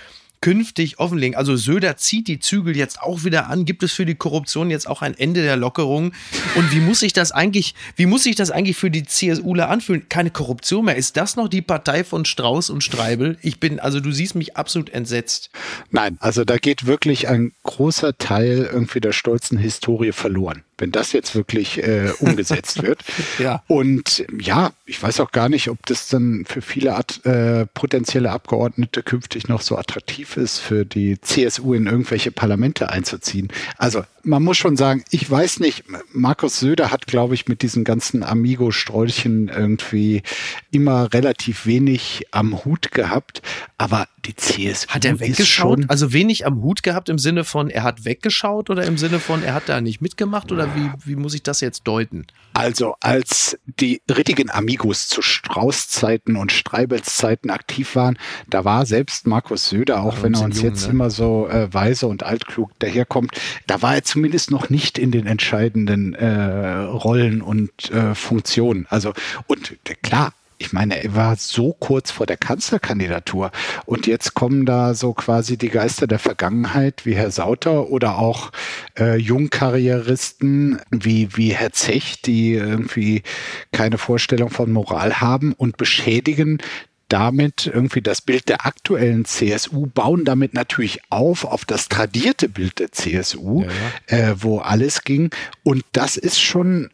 künftig 0.44 1.00
offenlegen? 1.00 1.38
Also 1.38 1.56
Söder 1.56 1.96
zieht 1.96 2.28
die 2.28 2.38
Zügel 2.38 2.76
jetzt 2.76 3.02
auch 3.02 3.24
wieder 3.24 3.50
an. 3.50 3.64
Gibt 3.64 3.82
es 3.82 3.94
für 3.94 4.06
die 4.06 4.16
Korruption 4.16 4.70
jetzt 4.70 4.90
auch 4.90 5.02
ein 5.02 5.18
Ende 5.18 5.42
der 5.42 5.56
Lockerung? 5.56 6.12
Und 6.56 6.74
wie 6.74 6.82
muss 6.82 7.00
sich 7.00 7.14
das 7.14 7.32
eigentlich, 7.32 7.76
wie 7.96 8.08
muss 8.08 8.24
sich 8.24 8.36
das 8.36 8.52
eigentlich 8.52 8.76
für 8.76 8.92
die 8.92 9.06
CSUler 9.06 9.70
anfühlen? 9.70 10.10
Keine 10.10 10.32
Korruption 10.32 10.84
mehr. 10.84 10.98
Ist 10.98 11.16
das 11.16 11.38
noch 11.38 11.48
die 11.48 11.62
Partei 11.62 12.04
von 12.04 12.26
Strauß 12.26 12.72
und 12.72 12.84
Streibel? 12.84 13.38
Ich 13.42 13.62
bin, 13.62 13.80
also 13.80 14.02
du 14.02 14.12
siehst 14.12 14.36
mich 14.36 14.58
absolut 14.58 14.90
entsetzt. 14.90 15.50
Nein, 15.92 16.18
also 16.20 16.44
da 16.44 16.58
geht 16.58 16.86
wirklich 16.86 17.30
ein 17.30 17.54
großer 17.64 18.18
Teil 18.18 18.70
irgendwie 18.70 19.00
der 19.00 19.14
stolzen 19.14 19.58
Historie 19.58 20.12
verloren 20.12 20.64
wenn 20.78 20.92
das 20.92 21.12
jetzt 21.12 21.36
wirklich 21.36 21.82
äh, 21.84 22.12
umgesetzt 22.20 22.84
wird. 22.84 23.04
ja. 23.40 23.64
Und 23.68 24.26
ja, 24.40 24.72
ich 24.86 25.02
weiß 25.02 25.20
auch 25.20 25.32
gar 25.32 25.50
nicht, 25.50 25.70
ob 25.70 25.86
das 25.86 26.10
dann 26.10 26.46
für 26.46 26.62
viele 26.62 26.96
Ad, 26.96 27.30
äh, 27.30 27.66
potenzielle 27.74 28.32
Abgeordnete 28.32 29.04
künftig 29.04 29.48
noch 29.48 29.62
so 29.62 29.78
attraktiv 29.78 30.38
ist, 30.38 30.60
für 30.60 30.86
die 30.86 31.20
CSU 31.22 31.74
in 31.74 31.88
irgendwelche 31.88 32.32
Parlamente 32.32 32.90
einzuziehen. 32.90 33.50
Also 33.78 34.04
man 34.24 34.42
muss 34.42 34.58
schon 34.58 34.78
sagen, 34.78 35.04
ich 35.12 35.30
weiß 35.30 35.60
nicht, 35.60 35.84
Markus 36.14 36.60
Söder 36.60 36.92
hat, 36.92 37.08
glaube 37.08 37.36
ich, 37.36 37.48
mit 37.48 37.62
diesen 37.62 37.84
ganzen 37.84 38.24
Amigo-Sträuchchen 38.24 39.50
irgendwie 39.50 40.24
immer 40.72 41.14
relativ 41.14 41.66
wenig 41.66 42.28
am 42.32 42.64
Hut 42.64 42.92
gehabt. 42.92 43.42
Aber 43.78 44.08
die 44.26 44.36
CSU 44.36 44.88
hat 44.88 45.04
er 45.04 45.20
weggeschaut? 45.20 45.82
Also 45.90 46.14
wenig 46.14 46.46
am 46.46 46.62
Hut 46.62 46.84
gehabt 46.84 47.10
im 47.10 47.20
Sinne 47.20 47.44
von, 47.44 47.70
er 47.70 47.84
hat 47.84 48.06
weggeschaut 48.06 48.70
oder 48.70 48.86
im 48.86 48.98
Sinne 48.98 49.20
von, 49.20 49.44
er 49.44 49.54
hat 49.54 49.68
da 49.68 49.82
nicht 49.82 50.02
mitgemacht 50.02 50.52
oder 50.52 50.63
wie, 50.76 50.92
wie 51.06 51.16
muss 51.16 51.34
ich 51.34 51.44
das 51.44 51.62
jetzt 51.62 51.84
deuten? 51.84 52.26
Also 52.54 52.96
als 53.00 53.58
die 53.66 54.02
richtigen 54.10 54.50
Amigos 54.52 55.08
zu 55.08 55.22
Strauß-Zeiten 55.22 56.36
und 56.36 56.52
Streibels-Zeiten 56.52 57.50
aktiv 57.50 57.96
waren, 57.96 58.18
da 58.50 58.64
war 58.64 58.86
selbst 58.86 59.26
Markus 59.28 59.70
Söder, 59.70 60.04
auch 60.04 60.22
wenn 60.22 60.36
er 60.36 60.44
uns 60.44 60.58
jung, 60.58 60.66
jetzt 60.66 60.86
ne? 60.86 60.92
immer 60.92 61.10
so 61.10 61.48
äh, 61.48 61.74
weise 61.74 62.08
und 62.08 62.24
altklug 62.24 62.78
daherkommt, 62.80 63.32
da 63.68 63.82
war 63.82 63.96
er 63.96 64.04
zumindest 64.04 64.52
noch 64.52 64.70
nicht 64.70 64.98
in 64.98 65.12
den 65.12 65.26
entscheidenden 65.26 66.14
äh, 66.14 66.74
Rollen 66.84 67.42
und 67.42 67.90
äh, 67.92 68.14
Funktionen. 68.14 68.86
Also 68.90 69.14
und 69.48 69.78
klar, 70.04 70.34
ich 70.64 70.72
meine, 70.72 71.04
er 71.04 71.14
war 71.14 71.36
so 71.36 71.74
kurz 71.74 72.10
vor 72.10 72.26
der 72.26 72.38
Kanzlerkandidatur. 72.38 73.52
Und 73.86 74.08
jetzt 74.08 74.34
kommen 74.34 74.66
da 74.66 74.94
so 74.94 75.14
quasi 75.14 75.58
die 75.58 75.70
Geister 75.70 76.08
der 76.08 76.20
Vergangenheit 76.20 77.06
wie 77.06 77.16
Herr 77.16 77.32
Sauter 77.32 77.90
oder 77.90 78.18
auch 78.18 78.52
äh, 78.98 79.18
Jungkarrieristen 79.18 80.80
wie, 80.90 81.36
wie 81.36 81.54
Herr 81.54 81.74
Zech, 81.74 82.22
die 82.22 82.54
irgendwie 82.54 83.24
keine 83.74 83.98
Vorstellung 83.98 84.50
von 84.50 84.72
Moral 84.72 85.20
haben 85.20 85.52
und 85.52 85.76
beschädigen 85.76 86.60
damit 87.14 87.70
irgendwie 87.72 88.02
das 88.02 88.22
Bild 88.22 88.50
der 88.50 88.66
aktuellen 88.66 89.24
CSU, 89.24 89.86
bauen 89.86 90.26
damit 90.26 90.56
natürlich 90.56 91.00
auf, 91.12 91.46
auf 91.46 91.64
das 91.64 91.88
tradierte 91.88 92.50
Bild 92.50 92.80
der 92.80 92.92
CSU, 92.92 93.62
ja, 93.62 93.68
ja. 94.10 94.30
Äh, 94.32 94.36
wo 94.42 94.58
alles 94.58 95.04
ging. 95.04 95.30
Und 95.62 95.86
das 95.92 96.18
ist 96.18 96.42
schon, 96.42 96.90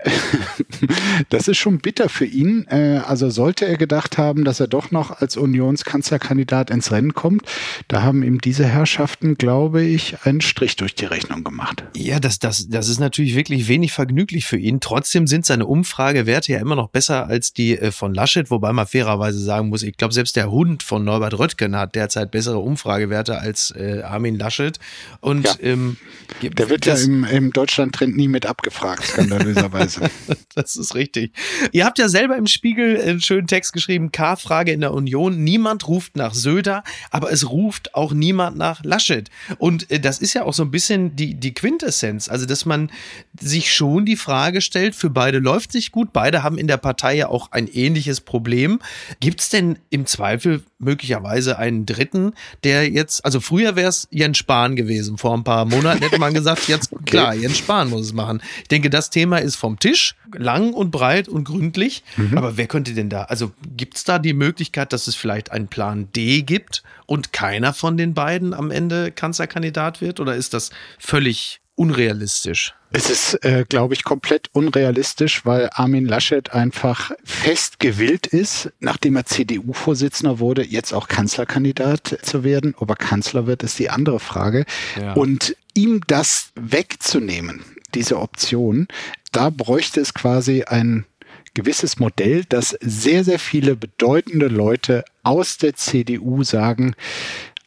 das 1.30 1.48
ist 1.48 1.58
schon 1.58 1.78
bitter 1.78 2.10
für 2.10 2.26
ihn. 2.26 2.68
Äh, 2.68 3.00
also 3.08 3.30
sollte 3.30 3.66
er 3.66 3.78
gedacht 3.78 4.18
haben, 4.18 4.44
dass 4.44 4.60
er 4.60 4.68
doch 4.68 4.92
noch 4.92 5.22
als 5.22 5.38
Unionskanzlerkandidat 5.38 6.70
ins 6.70 6.92
Rennen 6.92 7.14
kommt, 7.14 7.44
da 7.88 8.04
haben 8.04 8.22
ihm 8.22 8.42
diese 8.42 8.66
Herrschaften, 8.66 9.36
glaube 9.36 9.84
ich, 9.84 10.26
einen 10.26 10.42
Strich 10.42 10.76
durch 10.76 10.96
die 10.96 11.06
Rechnung 11.06 11.46
gemacht. 11.46 11.86
Ja, 11.96 12.20
das, 12.20 12.40
das, 12.40 12.68
das 12.68 12.90
ist 12.90 13.00
natürlich 13.00 13.36
wirklich 13.36 13.70
wenig 13.70 13.94
vergnüglich 13.94 14.46
für 14.46 14.58
ihn. 14.58 14.82
Trotzdem 14.82 15.28
sind 15.28 15.46
seine 15.46 15.66
Umfragewerte 15.66 16.52
ja 16.52 16.60
immer 16.60 16.76
noch 16.76 16.90
besser 16.90 17.28
als 17.28 17.54
die 17.54 17.78
äh, 17.78 17.92
von 17.94 18.14
Laschet, 18.14 18.52
wobei 18.52 18.74
man 18.74 18.86
fairerweise 18.86 19.40
sagen 19.40 19.70
muss, 19.70 19.82
ich 19.84 19.96
glaube, 19.96 20.09
glaube, 20.10 20.14
selbst 20.14 20.36
der 20.36 20.52
Hund 20.52 20.84
von 20.84 21.04
Norbert 21.04 21.38
Röttgen 21.38 21.76
hat 21.76 21.96
derzeit 21.96 22.32
bessere 22.32 22.60
Umfragewerte 22.60 23.40
als 23.40 23.72
äh, 23.72 24.02
Armin 24.02 24.38
Laschet. 24.38 24.80
Und 25.22 25.46
ja. 25.46 25.56
ähm, 25.62 25.98
der 26.42 26.70
wird 26.70 26.88
das, 26.88 27.06
ja 27.06 27.14
im, 27.14 27.24
im 27.24 27.54
Deutschland-Trend 27.54 28.18
nie 28.18 28.28
mit 28.28 28.46
abgefragt, 28.46 29.04
skandalöserweise. 29.04 30.10
das 30.56 30.76
ist 30.76 30.96
richtig. 30.96 31.34
Ihr 31.72 31.86
habt 31.86 32.00
ja 32.00 32.10
selber 32.10 32.36
im 32.38 32.48
Spiegel 32.48 33.00
einen 33.00 33.22
schönen 33.22 33.48
Text 33.48 33.74
geschrieben, 33.74 34.12
K-Frage 34.12 34.72
in 34.72 34.82
der 34.82 34.94
Union. 34.94 35.44
Niemand 35.44 35.88
ruft 35.88 36.16
nach 36.16 36.34
Söder, 36.34 36.84
aber 37.12 37.32
es 37.32 37.50
ruft 37.50 37.96
auch 37.96 38.12
niemand 38.12 38.58
nach 38.58 38.84
Laschet. 38.84 39.30
Und 39.58 39.90
äh, 39.92 40.00
das 40.00 40.20
ist 40.20 40.34
ja 40.34 40.44
auch 40.44 40.54
so 40.54 40.64
ein 40.64 40.72
bisschen 40.72 41.16
die, 41.16 41.36
die 41.36 41.54
Quintessenz. 41.54 42.30
Also, 42.30 42.46
dass 42.46 42.66
man 42.66 42.92
sich 43.40 43.72
schon 43.72 44.06
die 44.06 44.18
Frage 44.18 44.62
stellt, 44.62 44.96
für 44.96 45.10
beide 45.10 45.40
läuft 45.40 45.72
sich 45.72 45.92
gut. 45.92 46.14
Beide 46.14 46.44
haben 46.44 46.58
in 46.58 46.68
der 46.68 46.78
Partei 46.78 47.16
ja 47.16 47.28
auch 47.28 47.52
ein 47.52 47.68
ähnliches 47.68 48.22
Problem. 48.22 48.80
Gibt 49.20 49.42
es 49.42 49.50
denn 49.50 49.78
im 49.90 50.06
Zweifel 50.06 50.64
möglicherweise 50.78 51.58
einen 51.58 51.86
dritten, 51.86 52.34
der 52.64 52.90
jetzt, 52.90 53.26
also 53.26 53.40
früher 53.40 53.76
wäre 53.76 53.90
es 53.90 54.08
Jens 54.12 54.38
Spahn 54.38 54.76
gewesen. 54.76 55.18
Vor 55.18 55.36
ein 55.36 55.44
paar 55.44 55.66
Monaten 55.66 56.02
hätte 56.02 56.20
man 56.20 56.34
gesagt, 56.34 56.68
jetzt 56.68 56.94
okay. 56.94 57.04
klar, 57.06 57.34
Jens 57.34 57.58
Spahn 57.58 57.90
muss 57.90 58.02
es 58.02 58.14
machen. 58.14 58.42
Ich 58.62 58.68
denke, 58.68 58.90
das 58.90 59.10
Thema 59.10 59.38
ist 59.38 59.56
vom 59.56 59.80
Tisch, 59.80 60.16
lang 60.34 60.74
und 60.74 60.92
breit 60.92 61.28
und 61.28 61.44
gründlich. 61.44 62.04
Mhm. 62.18 62.38
Aber 62.38 62.58
wer 62.58 62.68
könnte 62.68 62.94
denn 62.94 63.10
da, 63.10 63.24
also 63.24 63.52
gibt 63.76 63.98
es 63.98 64.04
da 64.04 64.20
die 64.20 64.34
Möglichkeit, 64.34 64.94
dass 64.94 65.08
es 65.08 65.16
vielleicht 65.16 65.52
einen 65.52 65.68
Plan 65.68 66.10
D 66.16 66.42
gibt 66.44 66.84
und 67.06 67.34
keiner 67.34 67.74
von 67.74 67.98
den 67.98 68.14
beiden 68.14 68.54
am 68.54 68.72
Ende 68.72 69.12
Kanzlerkandidat 69.12 70.02
wird? 70.02 70.20
Oder 70.20 70.36
ist 70.36 70.54
das 70.54 70.70
völlig 71.00 71.62
unrealistisch? 71.80 72.76
Es 72.92 73.10
ist, 73.10 73.46
äh, 73.46 73.66
glaube 73.70 73.94
ich, 73.94 74.04
komplett 74.04 74.50
unrealistisch, 74.52 75.46
weil 75.46 75.70
Armin 75.72 76.06
Laschet 76.06 76.52
einfach 76.52 77.12
fest 77.24 77.80
gewillt 77.80 78.28
ist, 78.28 78.72
nachdem 78.80 79.16
er 79.16 79.26
CDU-Vorsitzender 79.26 80.40
wurde, 80.40 80.66
jetzt 80.66 80.92
auch 80.94 81.08
Kanzlerkandidat 81.08 82.20
zu 82.22 82.44
werden. 82.44 82.76
Ob 82.78 82.90
er 82.90 82.96
Kanzler 82.96 83.48
wird, 83.48 83.64
ist 83.64 83.80
die 83.80 83.90
andere 83.90 84.20
Frage. 84.20 84.66
Ja. 85.00 85.14
Und 85.14 85.56
ihm 85.74 86.02
das 86.08 86.52
wegzunehmen, 86.56 87.64
diese 87.94 88.20
Option, 88.20 88.88
da 89.32 89.50
bräuchte 89.50 90.02
es 90.02 90.14
quasi 90.14 90.64
ein 90.64 91.06
gewisses 91.54 91.98
Modell, 92.00 92.44
dass 92.44 92.76
sehr, 92.82 93.24
sehr 93.24 93.40
viele 93.40 93.76
bedeutende 93.76 94.48
Leute 94.48 95.06
aus 95.24 95.58
der 95.58 95.76
CDU 95.76 96.44
sagen, 96.44 96.96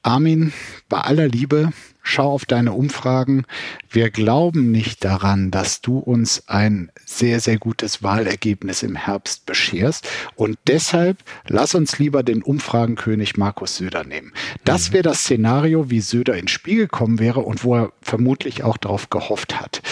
Armin, 0.03 0.53
bei 0.89 1.01
aller 1.01 1.29
Liebe, 1.29 1.73
schau 2.03 2.33
auf 2.33 2.45
deine 2.45 2.73
Umfragen. 2.73 3.45
Wir 3.89 4.11
glauben 4.11 4.73
nicht 4.73 5.05
daran, 5.05 5.53
dass 5.53 5.81
du 5.81 5.99
uns 5.99 6.49
ein 6.49 6.91
sehr, 7.07 7.39
sehr 7.41 7.59
gutes 7.59 8.03
Wahlergebnis 8.03 8.83
im 8.83 8.97
Herbst 8.97 9.47
bescherst. 9.47 10.09
Und 10.35 10.59
deshalb 10.67 11.19
lass 11.47 11.77
uns 11.77 11.99
lieber 11.99 12.23
den 12.25 12.43
Umfragenkönig 12.43 13.37
Markus 13.37 13.77
Söder 13.77 14.03
nehmen. 14.05 14.33
Das 14.65 14.91
mhm. 14.91 14.95
wäre 14.95 15.05
das 15.05 15.21
Szenario, 15.21 15.89
wie 15.91 16.01
Söder 16.01 16.37
ins 16.37 16.51
Spiel 16.51 16.79
gekommen 16.79 17.21
wäre 17.21 17.39
und 17.41 17.63
wo 17.63 17.77
er 17.77 17.93
vermutlich 18.03 18.65
auch 18.65 18.77
darauf 18.77 19.09
gehofft 19.11 19.61
hat. 19.61 19.83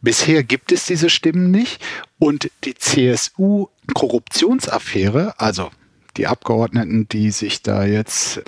Bisher 0.00 0.42
gibt 0.42 0.72
es 0.72 0.86
diese 0.86 1.08
Stimmen 1.08 1.52
nicht 1.52 1.80
und 2.18 2.50
die 2.64 2.74
CSU-Korruptionsaffäre, 2.74 5.38
also 5.38 5.70
die 6.16 6.26
Abgeordneten, 6.26 7.08
die 7.08 7.30
sich 7.30 7.62
da 7.62 7.84
jetzt 7.84 8.42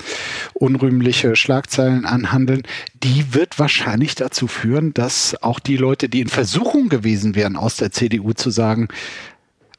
unrühmliche 0.54 1.36
Schlagzeilen 1.36 2.04
anhandeln, 2.04 2.62
die 3.02 3.34
wird 3.34 3.58
wahrscheinlich 3.58 4.14
dazu 4.14 4.46
führen, 4.46 4.94
dass 4.94 5.42
auch 5.42 5.60
die 5.60 5.76
Leute, 5.76 6.08
die 6.08 6.20
in 6.20 6.28
Versuchung 6.28 6.88
gewesen 6.88 7.34
wären, 7.34 7.56
aus 7.56 7.76
der 7.76 7.90
CDU 7.90 8.32
zu 8.32 8.50
sagen, 8.50 8.88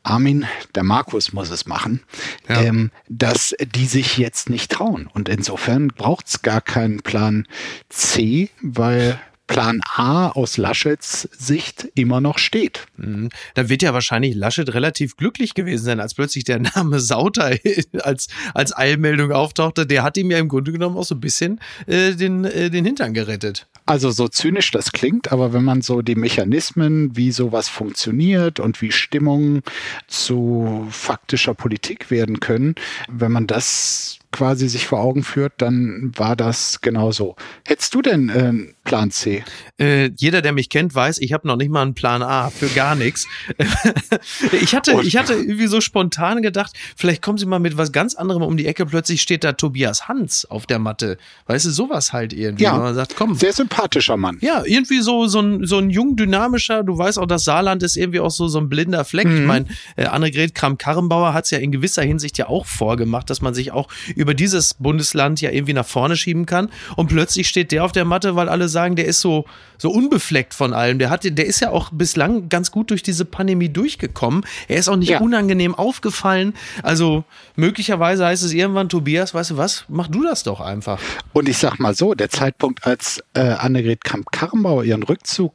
Armin, 0.06 0.46
der 0.76 0.84
Markus 0.84 1.34
muss 1.34 1.50
es 1.50 1.66
machen, 1.66 2.04
ja. 2.48 2.62
ähm, 2.62 2.92
dass 3.10 3.56
die 3.76 3.88
sich 3.88 4.18
jetzt 4.18 4.50
nicht 4.52 4.72
trauen. 4.72 5.10
Und 5.12 5.30
insofern 5.30 5.88
braucht 5.88 6.28
es 6.28 6.42
gar 6.44 6.62
keinen 6.62 7.02
Plan 7.02 7.48
C, 7.90 8.50
weil 8.62 9.20
Plan 9.48 9.82
A 9.96 10.30
aus 10.30 10.58
Laschets 10.58 11.30
Sicht 11.38 11.88
immer 11.96 12.20
noch 12.22 12.38
steht. 12.38 12.86
Mhm. 12.98 13.30
Da 13.54 13.70
wird 13.70 13.82
ja 13.82 13.94
wahrscheinlich 13.94 14.36
Laschet 14.36 14.74
relativ 14.74 15.18
glücklich 15.18 15.54
gewesen 15.54 15.86
sein, 15.86 16.00
als 16.00 16.16
plötzlich 16.16 16.44
der 16.44 16.60
Name 16.60 17.00
Sauter 17.00 17.56
als, 18.02 18.28
als 18.54 18.76
Eilmeldung 18.76 19.32
auftauchte. 19.32 19.86
Der 19.86 20.04
hat 20.04 20.18
ihm 20.18 20.32
ja 20.32 20.40
im 20.40 20.48
Grunde 20.48 20.72
genommen 20.72 20.98
auch 20.98 21.04
so 21.04 21.16
ein 21.16 21.22
bisschen 21.22 21.60
äh, 21.86 22.14
den, 22.14 22.46
äh, 22.46 22.70
den 22.70 22.86
Hintern 22.86 23.14
gerettet. 23.14 23.68
Also 23.88 24.10
so 24.10 24.28
zynisch 24.28 24.72
das 24.72 24.92
klingt, 24.92 25.32
aber 25.32 25.54
wenn 25.54 25.64
man 25.64 25.84
so 25.84 26.02
die 26.02 26.16
Mechanismen, 26.16 27.16
wie 27.16 27.32
sowas 27.32 27.70
funktioniert 27.70 28.60
und 28.60 28.82
wie 28.82 28.92
Stimmungen 28.92 29.62
zu 30.08 30.88
faktischer 30.90 31.54
Politik 31.54 32.10
werden 32.10 32.40
können, 32.40 32.74
wenn 33.08 33.32
man 33.32 33.46
das 33.46 34.18
quasi 34.36 34.68
sich 34.68 34.86
vor 34.86 35.00
Augen 35.00 35.24
führt, 35.24 35.54
dann 35.60 36.12
war 36.18 36.36
das 36.36 36.82
genau 36.82 37.14
so. 37.14 37.38
Hättest 37.66 37.96
du 37.96 38.02
denn 38.02 38.28
äh, 38.28 38.74
Plan 38.84 39.10
C? 39.10 39.46
Äh, 39.80 40.12
jeder, 40.18 40.42
der 40.42 40.52
mich 40.52 40.70
kennt, 40.70 40.94
weiß, 40.94 41.20
ich 41.20 41.32
habe 41.32 41.48
noch 41.48 41.56
nicht 41.56 41.72
mal 41.72 41.84
einen 41.84 41.94
Plan 41.94 42.22
A 42.22 42.50
für 42.50 42.68
gar 42.68 42.96
nichts. 42.96 43.28
ich 44.52 44.76
hatte, 44.76 45.00
ich 45.04 45.16
hatte 45.16 45.36
irgendwie 45.36 45.68
so 45.68 45.80
spontan 45.80 46.42
gedacht, 46.42 46.74
vielleicht 46.98 47.22
kommen 47.22 47.38
sie 47.38 47.46
mal 47.46 47.60
mit 47.60 47.78
was 47.78 47.94
ganz 47.94 48.14
anderem 48.16 48.42
um 48.44 48.58
die 48.58 48.66
Ecke. 48.66 48.86
Plötzlich 48.86 49.22
steht 49.22 49.46
da 49.46 49.54
Tobias 49.54 50.10
Hans 50.10 50.44
auf 50.44 50.66
der 50.66 50.80
Matte. 50.80 51.18
Weißt 51.46 51.66
du, 51.66 51.70
sowas 51.72 52.12
halt 52.12 52.34
irgendwie. 52.34 52.66
Ja, 52.66 52.78
man 52.78 52.94
sagt, 52.94 53.16
komm. 53.16 53.36
Sehr 53.36 53.54
sympathischer 53.54 54.18
Mann. 54.18 54.38
Ja, 54.42 54.64
irgendwie 54.66 55.00
so, 55.00 55.28
so 55.28 55.40
ein, 55.40 55.66
so 55.66 55.78
ein 55.78 55.90
jung, 55.90 56.18
dynamischer, 56.18 56.84
du 56.84 56.98
weißt 56.98 57.20
auch, 57.20 57.26
das 57.26 57.46
Saarland 57.46 57.84
ist 57.84 57.96
irgendwie 57.96 58.20
auch 58.20 58.32
so, 58.32 58.50
so 58.50 58.60
ein 58.60 58.68
blinder 58.68 59.06
Fleck. 59.06 59.28
Mhm. 59.28 59.38
Ich 59.38 59.48
meine, 59.48 59.66
äh, 59.96 60.08
Annegret 60.08 60.54
Kramp-Karrenbauer 60.56 61.34
hat 61.34 61.46
es 61.46 61.52
ja 61.52 61.60
in 61.60 61.72
gewisser 61.72 62.04
Hinsicht 62.04 62.38
ja 62.38 62.50
auch 62.50 62.66
vorgemacht, 62.66 63.30
dass 63.30 63.42
man 63.42 63.54
sich 63.54 63.72
auch 63.72 63.88
über 64.14 64.25
dieses 64.34 64.74
Bundesland 64.76 65.42
ja 65.42 65.52
irgendwie 65.52 65.74
nach 65.74 65.86
vorne 65.86 66.16
schieben 66.16 66.46
kann. 66.46 66.70
Und 66.96 67.08
plötzlich 67.08 67.48
steht 67.48 67.72
der 67.72 67.84
auf 67.84 67.92
der 67.92 68.06
Matte, 68.06 68.36
weil 68.36 68.50
alle 68.50 68.70
sagen, 68.70 68.96
der 68.96 69.06
ist 69.06 69.22
so, 69.22 69.46
so 69.78 69.92
unbefleckt 69.92 70.54
von 70.54 70.74
allem. 70.74 71.00
Der, 71.00 71.10
hat, 71.10 71.24
der 71.24 71.46
ist 71.46 71.60
ja 71.60 71.70
auch 71.70 71.92
bislang 71.92 72.50
ganz 72.50 72.72
gut 72.72 72.90
durch 72.90 73.04
diese 73.04 73.26
Pandemie 73.26 73.70
durchgekommen. 73.70 74.46
Er 74.68 74.78
ist 74.78 74.90
auch 74.90 74.96
nicht 74.96 75.10
ja. 75.10 75.20
unangenehm 75.20 75.76
aufgefallen. 75.76 76.54
Also 76.84 77.24
möglicherweise 77.56 78.26
heißt 78.26 78.44
es 78.44 78.54
irgendwann, 78.54 78.90
Tobias, 78.90 79.34
weißt 79.34 79.52
du 79.52 79.58
was, 79.58 79.86
mach 79.88 80.08
du 80.08 80.24
das 80.24 80.44
doch 80.44 80.62
einfach. 80.62 81.00
Und 81.34 81.50
ich 81.50 81.58
sag 81.58 81.80
mal 81.80 81.96
so, 81.96 82.14
der 82.14 82.30
Zeitpunkt, 82.30 82.86
als 82.86 83.24
äh, 83.34 83.42
Annegret 83.42 84.04
Kramp-Karrenbauer 84.04 84.84
ihren 84.84 85.04
Rückzug 85.04 85.54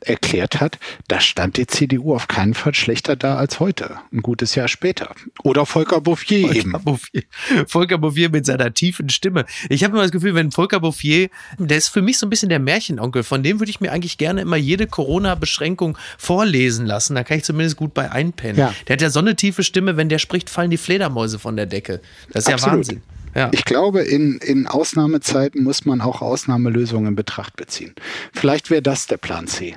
erklärt 0.00 0.60
hat, 0.60 0.78
da 1.08 1.20
stand 1.20 1.56
die 1.56 1.66
CDU 1.66 2.14
auf 2.14 2.28
keinen 2.28 2.54
Fall 2.54 2.74
schlechter 2.74 3.16
da 3.16 3.36
als 3.36 3.60
heute, 3.60 3.98
ein 4.12 4.22
gutes 4.22 4.54
Jahr 4.54 4.68
später. 4.68 5.14
Oder 5.42 5.66
Volker 5.66 6.00
Bouffier 6.00 6.46
Volker 6.46 6.56
eben. 6.56 6.72
Bouffier. 6.72 7.22
Volker 7.66 7.98
Bouffier 7.98 8.09
mit 8.10 8.46
seiner 8.46 8.72
tiefen 8.74 9.08
Stimme. 9.08 9.44
Ich 9.68 9.84
habe 9.84 9.92
immer 9.92 10.02
das 10.02 10.12
Gefühl, 10.12 10.34
wenn 10.34 10.50
Volker 10.50 10.80
Bouffier, 10.80 11.28
der 11.58 11.78
ist 11.78 11.88
für 11.88 12.02
mich 12.02 12.18
so 12.18 12.26
ein 12.26 12.30
bisschen 12.30 12.48
der 12.48 12.58
Märchenonkel, 12.58 13.22
von 13.22 13.42
dem 13.42 13.60
würde 13.60 13.70
ich 13.70 13.80
mir 13.80 13.92
eigentlich 13.92 14.18
gerne 14.18 14.40
immer 14.42 14.56
jede 14.56 14.86
Corona-Beschränkung 14.86 15.96
vorlesen 16.18 16.86
lassen. 16.86 17.14
Da 17.14 17.24
kann 17.24 17.38
ich 17.38 17.44
zumindest 17.44 17.76
gut 17.76 17.94
bei 17.94 18.10
einpennen. 18.10 18.58
Ja. 18.58 18.74
Der 18.86 18.94
hat 18.94 19.02
ja 19.02 19.10
so 19.10 19.20
eine 19.20 19.36
tiefe 19.36 19.62
Stimme, 19.62 19.96
wenn 19.96 20.08
der 20.08 20.18
spricht, 20.18 20.50
fallen 20.50 20.70
die 20.70 20.76
Fledermäuse 20.76 21.38
von 21.38 21.56
der 21.56 21.66
Decke. 21.66 22.00
Das 22.32 22.46
ist 22.46 22.52
Absolut. 22.52 22.72
ja 22.72 22.76
Wahnsinn. 22.76 23.02
Ja. 23.34 23.48
Ich 23.52 23.64
glaube, 23.64 24.02
in, 24.02 24.38
in 24.38 24.66
Ausnahmezeiten 24.66 25.62
muss 25.62 25.84
man 25.84 26.00
auch 26.00 26.20
Ausnahmelösungen 26.20 27.08
in 27.08 27.16
Betracht 27.16 27.56
beziehen. 27.56 27.94
Vielleicht 28.32 28.70
wäre 28.70 28.82
das 28.82 29.06
der 29.06 29.18
Plan 29.18 29.46
C. 29.46 29.76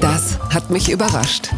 Das 0.00 0.38
hat 0.50 0.70
mich 0.70 0.90
überrascht. 0.90 1.50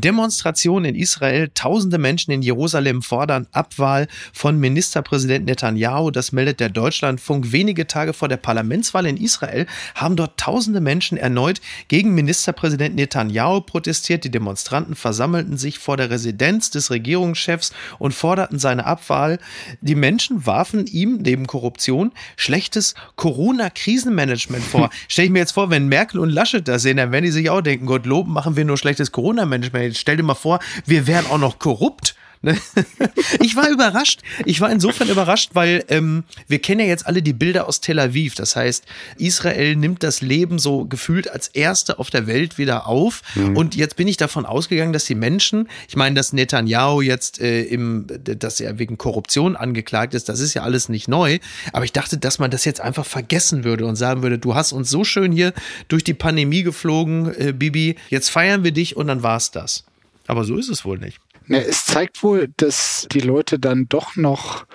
Demonstrationen 0.00 0.94
in 0.94 1.00
Israel. 1.00 1.50
Tausende 1.54 1.98
Menschen 1.98 2.30
in 2.30 2.42
Jerusalem 2.42 3.02
fordern 3.02 3.46
Abwahl 3.52 4.08
von 4.32 4.58
Ministerpräsident 4.58 5.46
Netanyahu. 5.46 6.10
Das 6.10 6.32
meldet 6.32 6.60
der 6.60 6.68
Deutschlandfunk. 6.68 7.52
Wenige 7.52 7.86
Tage 7.86 8.12
vor 8.12 8.28
der 8.28 8.36
Parlamentswahl 8.36 9.06
in 9.06 9.16
Israel 9.16 9.66
haben 9.94 10.16
dort 10.16 10.38
tausende 10.38 10.80
Menschen 10.80 11.18
erneut 11.18 11.60
gegen 11.88 12.14
Ministerpräsident 12.14 12.94
Netanyahu 12.94 13.62
protestiert. 13.62 14.24
Die 14.24 14.30
Demonstranten 14.30 14.94
versammelten 14.94 15.56
sich 15.56 15.78
vor 15.78 15.96
der 15.96 16.10
Residenz 16.10 16.70
des 16.70 16.90
Regierungschefs 16.90 17.72
und 17.98 18.12
forderten 18.12 18.58
seine 18.58 18.86
Abwahl. 18.86 19.38
Die 19.80 19.94
Menschen 19.94 20.46
warfen 20.46 20.86
ihm 20.86 21.18
neben 21.22 21.46
Korruption 21.46 22.12
schlechtes 22.36 22.94
Corona-Krisenmanagement 23.16 24.64
vor. 24.64 24.90
Stell 25.08 25.26
ich 25.26 25.30
mir 25.30 25.40
jetzt 25.40 25.52
vor, 25.52 25.70
wenn 25.70 25.88
Merkel 25.88 26.20
und 26.20 26.30
Laschet 26.30 26.66
das 26.66 26.82
sehen, 26.82 26.98
dann 26.98 27.12
werden 27.12 27.24
die 27.24 27.30
sich 27.30 27.50
auch 27.50 27.62
denken, 27.62 27.86
Gott 27.86 28.06
loben, 28.06 28.32
machen 28.32 28.56
wir 28.56 28.64
nur 28.64 28.76
schlechtes 28.76 29.12
Corona-Management 29.12 29.85
stell 29.94 30.16
dir 30.16 30.22
mal 30.22 30.34
vor, 30.34 30.58
wir 30.84 31.06
wären 31.06 31.26
auch 31.26 31.38
noch 31.38 31.58
korrupt. 31.58 32.14
Ne? 32.46 32.56
Ich 33.40 33.56
war 33.56 33.68
überrascht. 33.68 34.20
Ich 34.44 34.60
war 34.60 34.70
insofern 34.70 35.08
überrascht, 35.08 35.50
weil 35.54 35.84
ähm, 35.88 36.24
wir 36.46 36.60
kennen 36.60 36.80
ja 36.80 36.86
jetzt 36.86 37.06
alle 37.06 37.22
die 37.22 37.32
Bilder 37.32 37.66
aus 37.66 37.80
Tel 37.80 37.98
Aviv. 37.98 38.34
Das 38.36 38.54
heißt, 38.54 38.84
Israel 39.18 39.74
nimmt 39.74 40.02
das 40.02 40.20
Leben 40.20 40.58
so 40.58 40.84
gefühlt 40.84 41.28
als 41.28 41.48
Erste 41.48 41.98
auf 41.98 42.08
der 42.08 42.26
Welt 42.28 42.56
wieder 42.56 42.86
auf. 42.86 43.22
Mhm. 43.34 43.56
Und 43.56 43.74
jetzt 43.74 43.96
bin 43.96 44.06
ich 44.06 44.16
davon 44.16 44.46
ausgegangen, 44.46 44.92
dass 44.92 45.04
die 45.06 45.16
Menschen, 45.16 45.68
ich 45.88 45.96
meine, 45.96 46.14
dass 46.14 46.32
Netanyahu 46.32 47.00
jetzt 47.00 47.40
äh, 47.40 47.62
im, 47.62 48.06
dass 48.22 48.60
er 48.60 48.78
wegen 48.78 48.96
Korruption 48.96 49.56
angeklagt 49.56 50.14
ist, 50.14 50.28
das 50.28 50.38
ist 50.38 50.54
ja 50.54 50.62
alles 50.62 50.88
nicht 50.88 51.08
neu. 51.08 51.38
Aber 51.72 51.84
ich 51.84 51.92
dachte, 51.92 52.16
dass 52.16 52.38
man 52.38 52.52
das 52.52 52.64
jetzt 52.64 52.80
einfach 52.80 53.06
vergessen 53.06 53.64
würde 53.64 53.86
und 53.86 53.96
sagen 53.96 54.22
würde, 54.22 54.38
du 54.38 54.54
hast 54.54 54.72
uns 54.72 54.88
so 54.88 55.02
schön 55.02 55.32
hier 55.32 55.52
durch 55.88 56.04
die 56.04 56.14
Pandemie 56.14 56.62
geflogen, 56.62 57.34
äh, 57.34 57.52
Bibi. 57.52 57.96
Jetzt 58.08 58.30
feiern 58.30 58.62
wir 58.62 58.70
dich 58.70 58.96
und 58.96 59.08
dann 59.08 59.24
war's 59.24 59.50
das. 59.50 59.84
Aber 60.28 60.44
so 60.44 60.56
ist 60.56 60.68
es 60.68 60.84
wohl 60.84 60.98
nicht. 60.98 61.18
Ja, 61.48 61.58
es 61.58 61.86
zeigt 61.86 62.22
wohl, 62.22 62.48
dass 62.56 63.06
die 63.12 63.20
Leute 63.20 63.58
dann 63.58 63.88
doch 63.88 64.16
noch 64.16 64.66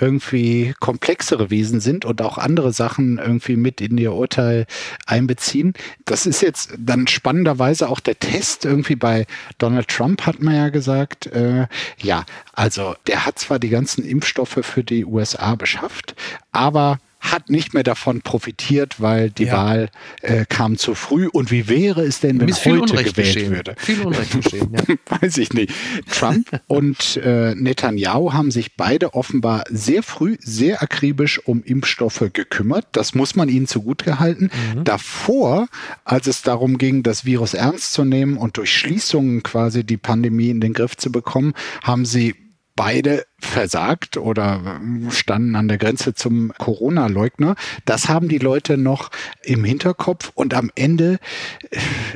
irgendwie 0.00 0.74
komplexere 0.80 1.50
Wesen 1.50 1.80
sind 1.80 2.04
und 2.04 2.22
auch 2.22 2.38
andere 2.38 2.72
Sachen 2.72 3.18
irgendwie 3.18 3.56
mit 3.56 3.80
in 3.80 3.98
ihr 3.98 4.12
Urteil 4.12 4.66
einbeziehen. 5.06 5.74
Das 6.04 6.26
ist 6.26 6.40
jetzt 6.42 6.74
dann 6.78 7.06
spannenderweise 7.06 7.88
auch 7.88 8.00
der 8.00 8.18
Test 8.18 8.64
irgendwie 8.64 8.96
bei 8.96 9.26
Donald 9.58 9.88
Trump 9.88 10.26
hat 10.26 10.40
man 10.40 10.54
ja 10.54 10.68
gesagt, 10.68 11.26
äh, 11.26 11.66
ja, 11.98 12.24
also 12.52 12.94
der 13.06 13.26
hat 13.26 13.38
zwar 13.38 13.58
die 13.58 13.68
ganzen 13.68 14.04
Impfstoffe 14.04 14.60
für 14.62 14.84
die 14.84 15.04
USA 15.04 15.54
beschafft, 15.54 16.14
aber 16.52 16.98
hat 17.20 17.50
nicht 17.50 17.74
mehr 17.74 17.82
davon 17.82 18.22
profitiert, 18.22 19.00
weil 19.00 19.30
die 19.30 19.44
ja. 19.44 19.52
Wahl 19.52 19.90
äh, 20.22 20.46
kam 20.48 20.78
zu 20.78 20.94
früh. 20.94 21.28
Und 21.28 21.50
wie 21.50 21.68
wäre 21.68 22.02
es 22.02 22.20
denn, 22.20 22.40
wenn 22.40 22.52
heute 22.52 22.80
Unrecht 22.80 23.14
gewählt 23.14 23.34
geschehen. 23.34 23.54
würde? 23.54 23.74
Viel 23.78 24.00
Unrecht 24.00 24.42
geschehen, 24.42 24.72
ja. 24.72 24.94
Weiß 25.20 25.36
ich 25.36 25.52
nicht. 25.52 25.72
Trump 26.10 26.60
und 26.66 27.18
äh, 27.18 27.54
Netanyahu 27.54 28.32
haben 28.32 28.50
sich 28.50 28.76
beide 28.76 29.14
offenbar 29.14 29.64
sehr 29.68 30.02
früh, 30.02 30.36
sehr 30.40 30.82
akribisch 30.82 31.38
um 31.46 31.62
Impfstoffe 31.62 32.24
gekümmert. 32.32 32.86
Das 32.92 33.14
muss 33.14 33.36
man 33.36 33.48
ihnen 33.48 33.66
zugutehalten. 33.66 34.50
Mhm. 34.74 34.84
Davor, 34.84 35.68
als 36.04 36.26
es 36.26 36.42
darum 36.42 36.78
ging, 36.78 37.02
das 37.02 37.24
Virus 37.24 37.54
ernst 37.54 37.92
zu 37.92 38.04
nehmen 38.04 38.38
und 38.38 38.56
durch 38.56 38.72
Schließungen 38.72 39.42
quasi 39.42 39.84
die 39.84 39.98
Pandemie 39.98 40.48
in 40.48 40.60
den 40.60 40.72
Griff 40.72 40.96
zu 40.96 41.12
bekommen, 41.12 41.52
haben 41.82 42.06
sie 42.06 42.34
beide 42.80 43.26
versagt 43.38 44.16
oder 44.16 44.80
standen 45.10 45.54
an 45.54 45.68
der 45.68 45.76
Grenze 45.76 46.14
zum 46.14 46.50
Corona-Leugner. 46.56 47.54
Das 47.84 48.08
haben 48.08 48.30
die 48.30 48.38
Leute 48.38 48.78
noch 48.78 49.10
im 49.42 49.64
Hinterkopf 49.64 50.32
und 50.34 50.54
am 50.54 50.70
Ende 50.76 51.18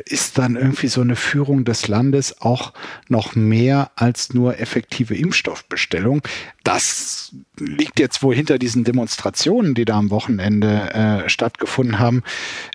ist 0.06 0.38
dann 0.38 0.56
irgendwie 0.56 0.86
so 0.86 1.02
eine 1.02 1.16
Führung 1.16 1.66
des 1.66 1.86
Landes 1.86 2.40
auch 2.40 2.72
noch 3.08 3.34
mehr 3.34 3.90
als 3.96 4.32
nur 4.32 4.58
effektive 4.58 5.14
Impfstoffbestellung. 5.14 6.22
Das 6.62 7.34
liegt 7.58 8.00
jetzt 8.00 8.22
wohl 8.22 8.34
hinter 8.34 8.58
diesen 8.58 8.84
Demonstrationen, 8.84 9.74
die 9.74 9.84
da 9.84 9.98
am 9.98 10.08
Wochenende 10.08 11.24
äh, 11.24 11.28
stattgefunden 11.28 11.98
haben. 11.98 12.22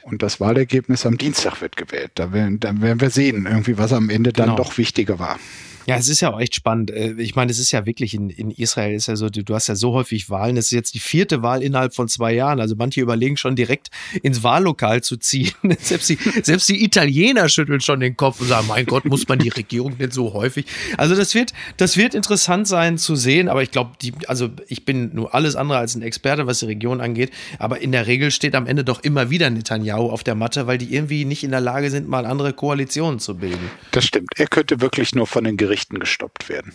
Und 0.03 0.21
das 0.21 0.39
Wahlergebnis 0.39 1.07
am 1.07 1.17
Dienstag 1.17 1.59
wird 1.61 1.75
gewählt. 1.75 2.11
Da 2.13 2.33
werden, 2.33 2.59
da 2.59 2.79
werden 2.81 3.01
wir 3.01 3.09
sehen, 3.09 3.47
irgendwie, 3.47 3.79
was 3.79 3.93
am 3.93 4.11
Ende 4.11 4.31
dann 4.31 4.49
genau. 4.49 4.57
doch 4.57 4.77
wichtiger 4.77 5.17
war. 5.17 5.39
Ja, 5.85 5.97
es 5.97 6.07
ist 6.07 6.21
ja 6.21 6.33
auch 6.33 6.39
echt 6.39 6.55
spannend. 6.55 6.91
Äh, 6.91 7.13
ich 7.17 7.35
meine, 7.35 7.51
es 7.51 7.59
ist 7.59 7.71
ja 7.71 7.85
wirklich 7.85 8.13
in, 8.13 8.29
in 8.29 8.51
Israel 8.51 8.93
ist 8.93 9.07
ja 9.07 9.15
so, 9.15 9.29
du 9.29 9.55
hast 9.55 9.67
ja 9.67 9.75
so 9.75 9.93
häufig 9.93 10.29
Wahlen. 10.29 10.57
Es 10.57 10.65
ist 10.65 10.71
jetzt 10.71 10.93
die 10.93 10.99
vierte 10.99 11.41
Wahl 11.41 11.63
innerhalb 11.63 11.93
von 11.93 12.07
zwei 12.07 12.33
Jahren. 12.33 12.59
Also 12.59 12.75
manche 12.77 13.01
überlegen 13.01 13.37
schon 13.37 13.55
direkt 13.55 13.89
ins 14.21 14.43
Wahllokal 14.43 15.01
zu 15.01 15.17
ziehen. 15.17 15.51
Selbst 15.79 16.09
die, 16.09 16.17
selbst 16.43 16.69
die 16.69 16.83
Italiener 16.83 17.49
schütteln 17.49 17.81
schon 17.81 17.99
den 17.99 18.15
Kopf 18.17 18.41
und 18.41 18.47
sagen, 18.47 18.67
mein 18.67 18.85
Gott, 18.85 19.05
muss 19.05 19.27
man 19.27 19.39
die 19.39 19.49
Regierung 19.49 19.95
nicht 19.97 20.13
so 20.13 20.33
häufig. 20.33 20.65
Also 20.97 21.15
das 21.15 21.33
wird, 21.33 21.53
das 21.77 21.97
wird 21.97 22.13
interessant 22.13 22.67
sein 22.67 22.97
zu 22.97 23.15
sehen. 23.15 23.47
Aber 23.49 23.63
ich 23.63 23.71
glaube, 23.71 23.91
die, 24.01 24.13
also 24.27 24.49
ich 24.67 24.85
bin 24.85 25.13
nur 25.13 25.33
alles 25.33 25.55
andere 25.55 25.79
als 25.79 25.95
ein 25.95 26.01
Experte, 26.01 26.47
was 26.47 26.59
die 26.59 26.65
Region 26.65 27.01
angeht. 27.01 27.31
Aber 27.57 27.81
in 27.81 27.91
der 27.91 28.07
Regel 28.07 28.31
steht 28.31 28.55
am 28.55 28.67
Ende 28.67 28.83
doch 28.83 29.01
immer 29.03 29.29
wieder 29.29 29.49
Netanyahu 29.49 30.09
auf 30.09 30.23
der 30.23 30.35
Matte, 30.35 30.67
weil 30.67 30.77
die 30.77 30.93
irgendwie 30.93 31.25
nicht 31.25 31.43
in 31.43 31.51
der 31.51 31.61
Lage 31.61 31.89
sind, 31.89 32.07
mal 32.07 32.25
andere 32.25 32.53
Koalitionen 32.53 33.19
zu 33.19 33.35
bilden. 33.37 33.71
Das 33.91 34.05
stimmt. 34.05 34.29
Er 34.35 34.47
könnte 34.47 34.81
wirklich 34.81 35.15
nur 35.15 35.27
von 35.27 35.43
den 35.43 35.57
Gerichten 35.69 35.99
gestoppt 35.99 36.49
werden. 36.49 36.73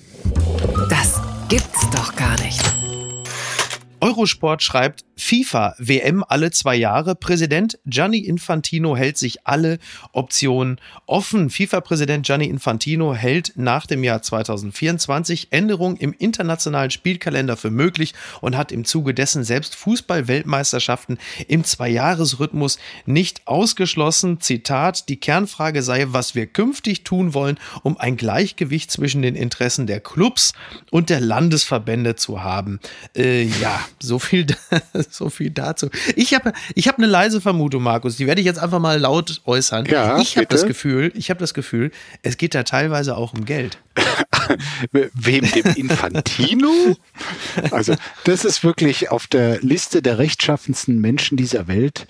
Das 0.88 1.20
gibt's 1.48 1.90
doch 1.90 2.14
gar 2.14 2.40
nicht. 2.40 2.62
Eurosport 4.00 4.62
schreibt, 4.62 5.04
FIFA 5.16 5.74
WM 5.78 6.24
alle 6.26 6.50
zwei 6.50 6.76
Jahre. 6.76 7.14
Präsident 7.14 7.78
Gianni 7.86 8.18
Infantino 8.18 8.96
hält 8.96 9.18
sich 9.18 9.46
alle 9.46 9.78
Optionen 10.12 10.80
offen. 11.06 11.50
FIFA-Präsident 11.50 12.26
Gianni 12.26 12.46
Infantino 12.46 13.14
hält 13.14 13.52
nach 13.56 13.86
dem 13.86 14.04
Jahr 14.04 14.22
2024 14.22 15.48
Änderungen 15.50 15.96
im 15.96 16.12
internationalen 16.12 16.90
Spielkalender 16.90 17.56
für 17.56 17.70
möglich 17.70 18.14
und 18.40 18.56
hat 18.56 18.72
im 18.72 18.84
Zuge 18.84 19.14
dessen 19.14 19.44
selbst 19.44 19.76
Fußball-Weltmeisterschaften 19.76 21.18
im 21.48 21.64
Zweijahresrhythmus 21.64 22.78
nicht 23.06 23.46
ausgeschlossen. 23.46 24.40
Zitat, 24.40 25.08
die 25.08 25.20
Kernfrage 25.20 25.82
sei, 25.82 26.06
was 26.08 26.34
wir 26.34 26.46
künftig 26.46 27.04
tun 27.04 27.34
wollen, 27.34 27.58
um 27.82 27.98
ein 27.98 28.16
Gleichgewicht 28.16 28.90
zwischen 28.90 29.22
den 29.22 29.36
Interessen 29.36 29.86
der 29.86 30.00
Clubs 30.00 30.52
und 30.90 31.10
der 31.10 31.20
Landesverbände 31.20 32.16
zu 32.16 32.42
haben. 32.42 32.80
Äh, 33.16 33.44
ja, 33.44 33.80
so 34.00 34.18
viel 34.18 34.46
so 35.10 35.30
viel 35.30 35.50
dazu. 35.50 35.88
Ich 36.16 36.34
habe 36.34 36.52
ich 36.74 36.88
hab 36.88 36.98
eine 36.98 37.06
leise 37.06 37.40
Vermutung, 37.40 37.82
Markus, 37.82 38.16
die 38.16 38.26
werde 38.26 38.40
ich 38.40 38.46
jetzt 38.46 38.58
einfach 38.58 38.80
mal 38.80 38.98
laut 38.98 39.42
äußern. 39.44 39.86
Ja, 39.86 40.18
ich 40.18 40.36
habe 40.36 40.46
das 40.46 40.66
Gefühl, 40.66 41.12
ich 41.14 41.30
habe 41.30 41.40
das 41.40 41.54
Gefühl, 41.54 41.90
es 42.22 42.36
geht 42.36 42.54
da 42.54 42.62
teilweise 42.62 43.16
auch 43.16 43.32
um 43.32 43.44
Geld. 43.44 43.78
wem 44.92 45.50
dem 45.50 45.74
Infantino? 45.76 46.96
Also, 47.70 47.94
das 48.24 48.44
ist 48.44 48.64
wirklich 48.64 49.10
auf 49.10 49.26
der 49.26 49.60
Liste 49.60 50.02
der 50.02 50.18
rechtschaffensten 50.18 51.00
Menschen 51.00 51.36
dieser 51.36 51.68
Welt 51.68 52.06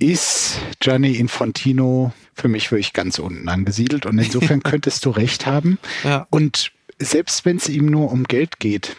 ist 0.00 0.58
Gianni 0.80 1.12
Infantino 1.16 2.12
für 2.34 2.48
mich 2.48 2.72
wirklich 2.72 2.94
ganz 2.94 3.18
unten 3.18 3.48
angesiedelt 3.48 4.06
und 4.06 4.18
insofern 4.18 4.62
könntest 4.64 5.04
du 5.04 5.10
recht 5.10 5.46
haben. 5.46 5.78
Ja. 6.02 6.26
Und 6.30 6.72
selbst 7.00 7.44
wenn 7.44 7.56
es 7.56 7.68
ihm 7.68 7.86
nur 7.86 8.12
um 8.12 8.24
Geld 8.24 8.60
geht, 8.60 8.96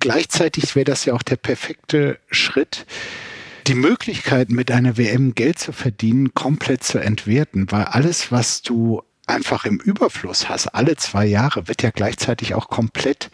gleichzeitig 0.00 0.74
wäre 0.76 0.84
das 0.84 1.04
ja 1.04 1.12
auch 1.12 1.22
der 1.22 1.36
perfekte 1.36 2.18
Schritt, 2.30 2.86
die 3.66 3.74
Möglichkeit, 3.74 4.50
mit 4.50 4.70
einer 4.70 4.96
WM 4.96 5.34
Geld 5.34 5.58
zu 5.58 5.72
verdienen, 5.72 6.34
komplett 6.34 6.82
zu 6.82 6.98
entwerten, 6.98 7.70
weil 7.70 7.84
alles, 7.84 8.32
was 8.32 8.62
du 8.62 9.02
einfach 9.26 9.64
im 9.64 9.78
Überfluss 9.78 10.48
hast, 10.48 10.68
alle 10.68 10.96
zwei 10.96 11.26
Jahre, 11.26 11.68
wird 11.68 11.82
ja 11.82 11.90
gleichzeitig 11.90 12.54
auch 12.54 12.68
komplett 12.68 13.30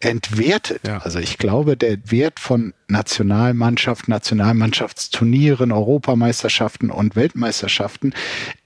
entwertet. 0.00 0.80
Ja. 0.86 0.98
Also 0.98 1.18
ich 1.18 1.36
glaube, 1.38 1.76
der 1.76 1.98
Wert 2.10 2.40
von 2.40 2.72
Nationalmannschaft, 2.88 4.08
Nationalmannschaftsturnieren, 4.08 5.72
Europameisterschaften 5.72 6.90
und 6.90 7.16
Weltmeisterschaften 7.16 8.14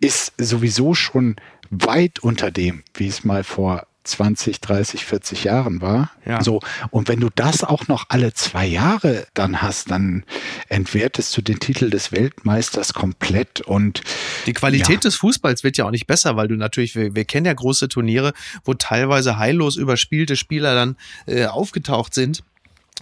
ist 0.00 0.33
sowieso 0.38 0.94
schon 0.94 1.37
weit 1.70 2.20
unter 2.20 2.50
dem, 2.50 2.83
wie 2.94 3.09
es 3.09 3.24
mal 3.24 3.44
vor 3.44 3.87
20, 4.11 4.61
30, 4.61 5.05
40 5.05 5.44
Jahren 5.44 5.81
war. 5.81 6.11
Ja. 6.25 6.42
So. 6.42 6.61
Und 6.90 7.09
wenn 7.09 7.20
du 7.20 7.29
das 7.35 7.64
auch 7.64 7.88
noch 7.88 8.07
alle 8.09 8.33
zwei 8.35 8.66
Jahre 8.66 9.27
dann 9.35 9.62
hast, 9.62 9.90
dann 9.90 10.25
entwertest 10.68 11.37
du 11.37 11.42
den 11.42 11.61
Titel 11.61 11.90
des 11.90 12.12
Weltmeisters 12.12 12.94
komplett 12.94 13.61
und 13.61 14.03
die 14.46 14.53
Qualität 14.53 14.96
ja. 14.96 15.01
des 15.01 15.16
Fußballs 15.16 15.64
wird 15.64 15.77
ja 15.77 15.87
auch 15.87 15.90
nicht 15.90 16.07
besser, 16.07 16.37
weil 16.37 16.49
du 16.49 16.57
natürlich, 16.57 16.94
wir, 16.94 17.14
wir 17.14 17.25
kennen 17.25 17.46
ja 17.46 17.53
große 17.53 17.88
Turniere, 17.88 18.33
wo 18.64 18.75
teilweise 18.75 19.38
heillos 19.38 19.77
überspielte 19.77 20.37
Spieler 20.37 20.75
dann 20.75 20.96
äh, 21.27 21.46
aufgetaucht 21.46 22.14
sind 22.14 22.42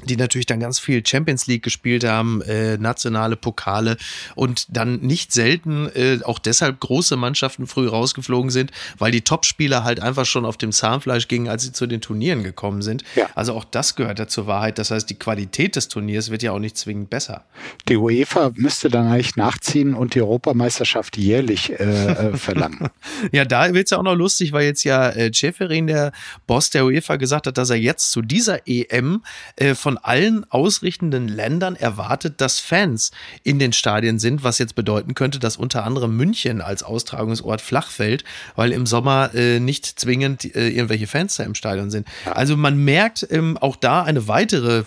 die 0.05 0.17
natürlich 0.17 0.47
dann 0.47 0.61
ganz 0.61 0.79
viel 0.79 1.05
Champions 1.05 1.47
League 1.47 1.63
gespielt 1.63 2.05
haben, 2.05 2.43
äh, 2.43 2.77
nationale 2.79 3.37
Pokale 3.37 3.97
und 4.35 4.67
dann 4.69 5.01
nicht 5.01 5.33
selten 5.33 5.89
äh, 5.95 6.21
auch 6.25 6.39
deshalb 6.39 6.81
große 6.81 7.17
Mannschaften 7.17 7.67
früh 7.67 7.89
rausgeflogen 7.89 8.51
sind, 8.51 8.71
weil 8.99 9.11
die 9.11 9.23
Topspieler 9.23 9.85
halt 9.85 10.01
einfach 10.01 10.27
schon 10.27 10.45
auf 10.45 10.57
dem 10.57 10.73
Zahnfleisch 10.73 11.29
gingen, 11.29 11.49
als 11.49 11.65
sie 11.65 11.73
zu 11.73 11.87
den 11.87 12.01
Turnieren 12.01 12.43
gekommen 12.43 12.83
sind. 12.83 13.03
Ja. 13.17 13.29
Also 13.35 13.55
auch 13.55 13.65
das 13.65 13.97
gehört 13.97 14.19
ja 14.19 14.29
zur 14.29 14.47
Wahrheit. 14.47 14.79
Das 14.79 14.91
heißt, 14.91 15.09
die 15.11 15.17
Qualität 15.17 15.77
des 15.77 15.89
Turniers 15.89 16.31
wird 16.31 16.43
ja 16.43 16.53
auch 16.53 16.59
nicht 16.59 16.77
zwingend 16.77 17.11
besser. 17.11 17.45
Die 17.89 17.97
UEFA 17.97 18.53
müsste 18.55 18.89
dann 18.89 19.09
eigentlich 19.09 19.37
nachziehen 19.37 19.95
und 19.95 20.15
die 20.15 20.23
Europameisterschaft 20.23 21.17
jährlich 21.17 21.73
äh, 21.73 21.85
äh 21.85 22.37
verlangen. 22.37 22.89
ja, 23.33 23.45
da 23.45 23.73
wird 23.75 23.87
es 23.87 23.91
ja 23.91 23.99
auch 23.99 24.03
noch 24.03 24.15
lustig, 24.15 24.53
weil 24.53 24.65
jetzt 24.65 24.85
ja 24.85 25.11
äh, 25.11 25.33
Ceferin, 25.33 25.87
der 25.87 26.13
Boss 26.47 26.71
der 26.71 26.85
UEFA, 26.85 27.17
gesagt 27.17 27.47
hat, 27.47 27.59
dass 27.59 27.71
er 27.71 27.77
jetzt 27.77 28.11
zu 28.13 28.23
dieser 28.23 28.67
EM 28.67 29.23
äh, 29.57 29.75
von 29.75 29.88
von 29.89 29.97
allen 29.97 30.45
ausrichtenden 30.51 31.29
Ländern 31.29 31.75
erwartet, 31.75 32.43
dass 32.43 32.59
Fans 32.59 33.11
in 33.43 33.59
den 33.59 33.73
Stadien 33.73 34.19
sind, 34.19 34.45
was 34.45 34.59
jetzt 34.59 34.75
bedeuten 34.75 35.15
könnte, 35.15 35.39
dass 35.39 35.57
unter 35.57 35.85
anderem 35.85 36.15
München 36.15 36.61
als 36.61 36.83
Austragungsort 36.83 37.63
flach 37.63 37.89
fällt, 37.91 38.23
weil 38.55 38.73
im 38.73 38.85
Sommer 38.85 39.31
äh, 39.35 39.61
nicht 39.61 39.87
zwingend 39.87 40.45
äh, 40.55 40.69
irgendwelche 40.69 41.07
Fans 41.07 41.37
da 41.37 41.45
im 41.45 41.55
Stadion 41.55 41.89
sind. 41.89 42.07
Also 42.27 42.55
man 42.55 42.85
merkt 42.85 43.27
ähm, 43.31 43.57
auch 43.57 43.77
da 43.77 44.03
eine 44.03 44.29
weitere 44.29 44.85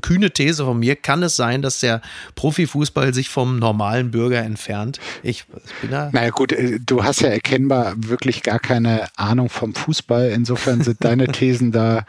kühne 0.00 0.32
These 0.32 0.64
von 0.64 0.80
mir, 0.80 0.96
kann 0.96 1.22
es 1.22 1.36
sein, 1.36 1.62
dass 1.62 1.78
der 1.78 2.02
Profifußball 2.34 3.14
sich 3.14 3.28
vom 3.28 3.60
normalen 3.60 4.10
Bürger 4.10 4.42
entfernt? 4.42 4.98
Ich, 5.22 5.44
bin 5.80 5.92
da. 5.92 6.10
Naja 6.12 6.30
gut, 6.30 6.50
äh, 6.50 6.80
du 6.84 7.04
hast 7.04 7.20
ja 7.20 7.28
erkennbar 7.28 7.94
wirklich 7.96 8.42
gar 8.42 8.58
keine 8.58 9.06
Ahnung 9.14 9.48
vom 9.48 9.76
Fußball. 9.76 10.30
Insofern 10.30 10.82
sind 10.82 11.04
deine 11.04 11.28
Thesen 11.32 11.70
da 11.70 12.04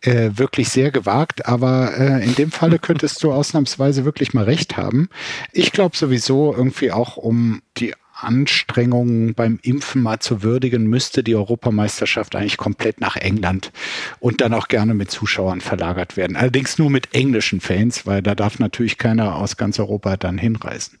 äh, 0.00 0.30
wirklich 0.34 0.70
sehr 0.70 0.90
gewagt, 0.90 1.46
aber 1.46 1.83
äh, 1.88 2.24
in 2.24 2.34
dem 2.34 2.50
Falle 2.50 2.78
könntest 2.78 3.22
du 3.22 3.32
ausnahmsweise 3.32 4.04
wirklich 4.04 4.34
mal 4.34 4.44
recht 4.44 4.76
haben. 4.76 5.08
Ich 5.52 5.72
glaube 5.72 5.96
sowieso 5.96 6.54
irgendwie 6.54 6.92
auch 6.92 7.16
um 7.16 7.62
die 7.76 7.94
Anstrengungen 8.14 9.34
beim 9.34 9.58
Impfen 9.62 10.02
mal 10.02 10.20
zu 10.20 10.42
würdigen, 10.42 10.86
müsste 10.86 11.22
die 11.22 11.34
Europameisterschaft 11.34 12.36
eigentlich 12.36 12.56
komplett 12.56 13.00
nach 13.00 13.16
England 13.16 13.72
und 14.20 14.40
dann 14.40 14.54
auch 14.54 14.68
gerne 14.68 14.94
mit 14.94 15.10
Zuschauern 15.10 15.60
verlagert 15.60 16.16
werden. 16.16 16.36
Allerdings 16.36 16.78
nur 16.78 16.90
mit 16.90 17.14
englischen 17.14 17.60
Fans, 17.60 18.06
weil 18.06 18.22
da 18.22 18.34
darf 18.34 18.58
natürlich 18.58 18.98
keiner 18.98 19.36
aus 19.36 19.56
ganz 19.56 19.78
Europa 19.78 20.16
dann 20.16 20.38
hinreisen. 20.38 20.98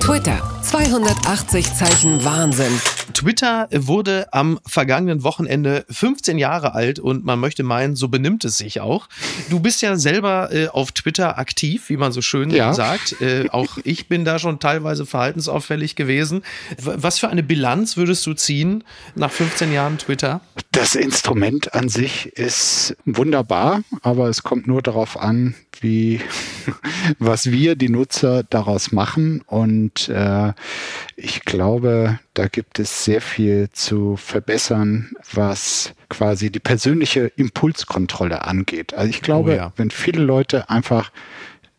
Twitter, 0.00 0.40
280 0.62 1.74
Zeichen 1.74 2.24
Wahnsinn. 2.24 2.72
Twitter 3.14 3.68
wurde 3.72 4.26
am 4.32 4.60
vergangenen 4.66 5.22
Wochenende 5.24 5.84
15 5.90 6.38
Jahre 6.38 6.74
alt 6.74 6.98
und 6.98 7.24
man 7.24 7.40
möchte 7.40 7.62
meinen, 7.62 7.96
so 7.96 8.08
benimmt 8.08 8.44
es 8.44 8.58
sich 8.58 8.80
auch. 8.80 9.08
Du 9.50 9.60
bist 9.60 9.82
ja 9.82 9.96
selber 9.96 10.52
äh, 10.52 10.68
auf 10.68 10.92
Twitter 10.92 11.38
aktiv, 11.38 11.88
wie 11.88 11.96
man 11.96 12.12
so 12.12 12.20
schön 12.20 12.50
ja. 12.50 12.72
sagt. 12.74 13.20
Äh, 13.20 13.48
auch 13.50 13.78
ich 13.84 14.08
bin 14.08 14.24
da 14.24 14.38
schon 14.38 14.60
teilweise 14.60 15.06
verhaltensauffällig 15.06 15.96
gewesen. 15.96 16.42
Was 16.78 17.18
für 17.18 17.28
eine 17.28 17.42
Bilanz 17.42 17.96
würdest 17.96 18.26
du 18.26 18.34
ziehen 18.34 18.84
nach 19.14 19.30
15 19.30 19.72
Jahren 19.72 19.98
Twitter? 19.98 20.40
Das 20.72 20.94
Instrument 20.94 21.74
an 21.74 21.88
sich 21.88 22.26
ist 22.36 22.96
wunderbar, 23.04 23.82
aber 24.02 24.28
es 24.28 24.42
kommt 24.42 24.66
nur 24.66 24.82
darauf 24.82 25.18
an, 25.18 25.54
wie, 25.80 26.20
was 27.18 27.50
wir, 27.50 27.74
die 27.74 27.88
Nutzer, 27.88 28.42
daraus 28.42 28.92
machen. 28.92 29.42
Und 29.46 30.08
äh, 30.08 30.52
ich 31.16 31.44
glaube, 31.44 32.18
da 32.34 32.48
gibt 32.48 32.78
es 32.78 33.04
sehr 33.04 33.20
viel 33.20 33.70
zu 33.72 34.16
verbessern, 34.16 35.12
was 35.32 35.94
quasi 36.08 36.50
die 36.50 36.60
persönliche 36.60 37.32
Impulskontrolle 37.36 38.44
angeht. 38.44 38.94
Also 38.94 39.10
ich 39.10 39.22
glaube, 39.22 39.52
oh 39.52 39.56
ja. 39.56 39.72
wenn 39.76 39.90
viele 39.90 40.22
Leute 40.22 40.70
einfach 40.70 41.10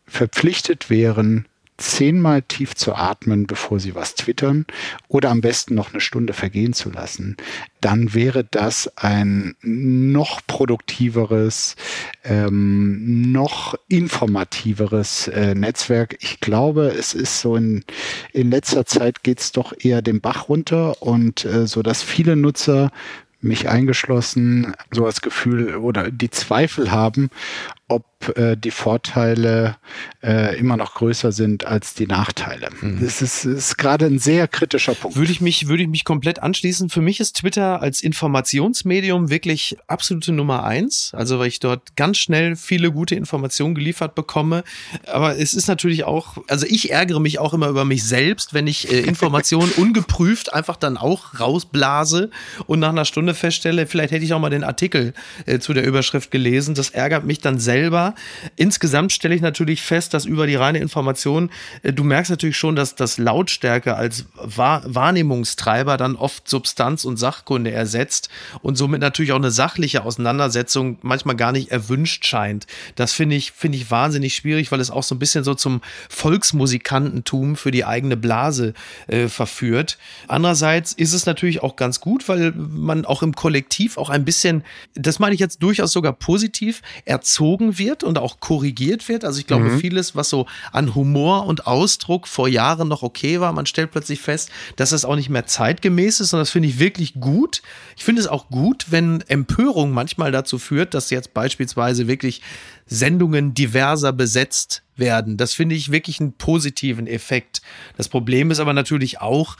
verpflichtet 0.06 0.90
wären, 0.90 1.46
zehnmal 1.80 2.42
tief 2.42 2.74
zu 2.74 2.94
atmen, 2.94 3.46
bevor 3.46 3.80
sie 3.80 3.94
was 3.94 4.14
twittern 4.14 4.66
oder 5.08 5.30
am 5.30 5.40
besten 5.40 5.74
noch 5.74 5.92
eine 5.92 6.00
Stunde 6.00 6.32
vergehen 6.32 6.72
zu 6.72 6.90
lassen, 6.90 7.36
dann 7.80 8.14
wäre 8.14 8.44
das 8.44 8.92
ein 8.96 9.54
noch 9.62 10.40
produktiveres, 10.46 11.76
ähm, 12.24 13.32
noch 13.32 13.74
informativeres 13.88 15.28
äh, 15.28 15.54
Netzwerk. 15.54 16.16
Ich 16.20 16.40
glaube, 16.40 16.94
es 16.96 17.14
ist 17.14 17.40
so 17.40 17.56
in, 17.56 17.84
in 18.32 18.50
letzter 18.50 18.84
Zeit 18.84 19.22
geht 19.22 19.40
es 19.40 19.52
doch 19.52 19.72
eher 19.78 20.02
den 20.02 20.20
Bach 20.20 20.48
runter 20.48 21.02
und 21.02 21.44
äh, 21.44 21.66
so, 21.66 21.82
dass 21.82 22.02
viele 22.02 22.36
Nutzer 22.36 22.90
mich 23.40 23.68
eingeschlossen, 23.68 24.74
so 24.90 25.06
das 25.06 25.22
Gefühl 25.22 25.76
oder 25.76 26.10
die 26.10 26.30
Zweifel 26.30 26.90
haben, 26.90 27.30
ob 27.88 28.04
äh, 28.36 28.56
die 28.56 28.70
Vorteile 28.70 29.76
äh, 30.22 30.58
immer 30.58 30.76
noch 30.76 30.94
größer 30.94 31.32
sind 31.32 31.64
als 31.64 31.94
die 31.94 32.06
Nachteile. 32.06 32.68
Mhm. 32.80 33.00
Das 33.02 33.22
ist, 33.22 33.44
ist 33.44 33.78
gerade 33.78 34.06
ein 34.06 34.18
sehr 34.18 34.46
kritischer 34.46 34.94
Punkt. 34.94 35.16
Würde 35.16 35.32
ich, 35.32 35.40
mich, 35.40 35.68
würde 35.68 35.82
ich 35.84 35.88
mich 35.88 36.04
komplett 36.04 36.42
anschließen. 36.42 36.90
Für 36.90 37.00
mich 37.00 37.20
ist 37.20 37.36
Twitter 37.36 37.80
als 37.80 38.02
Informationsmedium 38.02 39.30
wirklich 39.30 39.78
absolute 39.86 40.32
Nummer 40.32 40.64
eins. 40.64 41.12
Also 41.14 41.38
weil 41.38 41.48
ich 41.48 41.60
dort 41.60 41.96
ganz 41.96 42.18
schnell 42.18 42.56
viele 42.56 42.92
gute 42.92 43.14
Informationen 43.14 43.74
geliefert 43.74 44.14
bekomme. 44.14 44.64
Aber 45.06 45.38
es 45.38 45.54
ist 45.54 45.66
natürlich 45.66 46.04
auch, 46.04 46.36
also 46.48 46.66
ich 46.66 46.90
ärgere 46.90 47.20
mich 47.20 47.38
auch 47.38 47.54
immer 47.54 47.68
über 47.68 47.86
mich 47.86 48.04
selbst, 48.04 48.52
wenn 48.52 48.66
ich 48.66 48.92
äh, 48.92 49.00
Informationen 49.00 49.72
ungeprüft 49.76 50.52
einfach 50.52 50.76
dann 50.76 50.98
auch 50.98 51.40
rausblase 51.40 52.30
und 52.66 52.80
nach 52.80 52.90
einer 52.90 53.06
Stunde 53.06 53.32
feststelle, 53.32 53.86
vielleicht 53.86 54.12
hätte 54.12 54.24
ich 54.24 54.34
auch 54.34 54.40
mal 54.40 54.50
den 54.50 54.64
Artikel 54.64 55.14
äh, 55.46 55.58
zu 55.58 55.72
der 55.72 55.86
Überschrift 55.86 56.30
gelesen. 56.30 56.74
Das 56.74 56.90
ärgert 56.90 57.24
mich 57.24 57.38
dann 57.38 57.58
selbst 57.58 57.80
Insgesamt 58.56 59.12
stelle 59.12 59.34
ich 59.34 59.40
natürlich 59.40 59.82
fest, 59.82 60.14
dass 60.14 60.24
über 60.24 60.46
die 60.46 60.54
reine 60.54 60.78
Information, 60.78 61.50
äh, 61.82 61.92
du 61.92 62.04
merkst 62.04 62.30
natürlich 62.30 62.56
schon, 62.56 62.76
dass 62.76 62.94
das 62.94 63.18
Lautstärke 63.18 63.96
als 63.96 64.26
Wahrnehmungstreiber 64.34 65.96
dann 65.96 66.16
oft 66.16 66.48
Substanz 66.48 67.04
und 67.04 67.16
Sachkunde 67.16 67.70
ersetzt 67.70 68.28
und 68.62 68.76
somit 68.76 69.00
natürlich 69.00 69.32
auch 69.32 69.36
eine 69.36 69.50
sachliche 69.50 70.04
Auseinandersetzung 70.04 70.98
manchmal 71.02 71.36
gar 71.36 71.52
nicht 71.52 71.70
erwünscht 71.70 72.24
scheint. 72.26 72.66
Das 72.94 73.12
finde 73.12 73.36
ich, 73.36 73.52
finde 73.52 73.78
ich 73.78 73.90
wahnsinnig 73.90 74.34
schwierig, 74.34 74.72
weil 74.72 74.80
es 74.80 74.90
auch 74.90 75.02
so 75.02 75.14
ein 75.14 75.18
bisschen 75.18 75.44
so 75.44 75.54
zum 75.54 75.80
Volksmusikantentum 76.08 77.56
für 77.56 77.70
die 77.70 77.84
eigene 77.84 78.16
Blase 78.16 78.74
äh, 79.06 79.28
verführt. 79.28 79.98
Andererseits 80.28 80.92
ist 80.92 81.12
es 81.12 81.26
natürlich 81.26 81.62
auch 81.62 81.76
ganz 81.76 82.00
gut, 82.00 82.28
weil 82.28 82.52
man 82.52 83.04
auch 83.04 83.22
im 83.22 83.34
Kollektiv 83.34 83.98
auch 83.98 84.10
ein 84.10 84.24
bisschen, 84.24 84.64
das 84.94 85.18
meine 85.18 85.34
ich 85.34 85.40
jetzt 85.40 85.62
durchaus 85.62 85.92
sogar 85.92 86.12
positiv, 86.12 86.82
erzogen 87.04 87.78
wird 87.78 87.99
und 88.02 88.18
auch 88.18 88.40
korrigiert 88.40 89.08
wird. 89.08 89.24
Also 89.24 89.40
ich 89.40 89.46
glaube, 89.46 89.64
mhm. 89.64 89.80
vieles, 89.80 90.16
was 90.16 90.28
so 90.28 90.46
an 90.72 90.94
Humor 90.94 91.46
und 91.46 91.66
Ausdruck 91.66 92.26
vor 92.26 92.48
Jahren 92.48 92.88
noch 92.88 93.02
okay 93.02 93.40
war, 93.40 93.52
man 93.52 93.66
stellt 93.66 93.90
plötzlich 93.90 94.20
fest, 94.20 94.50
dass 94.76 94.92
es 94.92 95.04
auch 95.04 95.16
nicht 95.16 95.28
mehr 95.28 95.46
zeitgemäß 95.46 96.20
ist 96.20 96.32
und 96.32 96.40
das 96.40 96.50
finde 96.50 96.68
ich 96.68 96.78
wirklich 96.78 97.14
gut. 97.14 97.62
Ich 97.96 98.04
finde 98.04 98.20
es 98.20 98.28
auch 98.28 98.48
gut, 98.48 98.86
wenn 98.90 99.22
Empörung 99.22 99.92
manchmal 99.92 100.32
dazu 100.32 100.58
führt, 100.58 100.94
dass 100.94 101.10
jetzt 101.10 101.34
beispielsweise 101.34 102.06
wirklich 102.06 102.42
Sendungen 102.86 103.54
diverser 103.54 104.12
besetzt 104.12 104.82
werden. 104.96 105.36
Das 105.36 105.54
finde 105.54 105.74
ich 105.74 105.92
wirklich 105.92 106.20
einen 106.20 106.32
positiven 106.32 107.06
Effekt. 107.06 107.62
Das 107.96 108.08
Problem 108.08 108.50
ist 108.50 108.60
aber 108.60 108.72
natürlich 108.72 109.20
auch, 109.20 109.56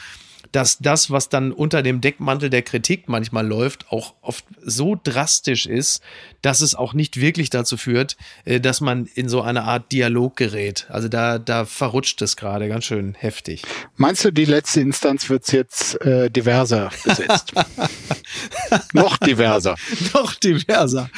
dass 0.53 0.79
das, 0.79 1.11
was 1.11 1.29
dann 1.29 1.53
unter 1.53 1.83
dem 1.83 2.01
Deckmantel 2.01 2.51
der 2.51 2.63
Kritik 2.63 3.09
manchmal 3.09 3.47
läuft, 3.47 3.91
auch 3.91 4.15
oft 4.21 4.45
so 4.63 4.99
drastisch 5.03 5.67
ist, 5.67 6.03
dass 6.43 6.61
es 6.61 6.75
auch 6.75 6.95
nicht 6.95 7.21
wirklich 7.21 7.51
dazu 7.51 7.77
führt, 7.77 8.17
äh, 8.45 8.61
dass 8.61 8.81
man 8.81 9.07
in 9.15 9.29
so 9.29 9.43
eine 9.43 9.65
Art 9.65 9.93
Dialog 9.93 10.37
gerät. 10.37 10.87
Also 10.89 11.09
da, 11.09 11.39
da 11.39 11.65
verrutscht 11.65 12.21
es 12.23 12.37
gerade 12.37 12.69
ganz 12.69 12.85
schön 12.85 13.15
heftig. 13.15 13.63
Meinst 13.97 14.25
du, 14.25 14.33
die 14.33 14.45
letzte 14.45 14.81
Instanz 14.81 15.29
wird 15.29 15.51
jetzt 15.53 16.01
äh, 16.03 16.31
diverser 16.31 16.91
besetzt? 17.05 17.53
Noch 18.93 19.17
diverser. 19.19 19.77
Noch 20.15 20.35
diverser. 20.35 21.11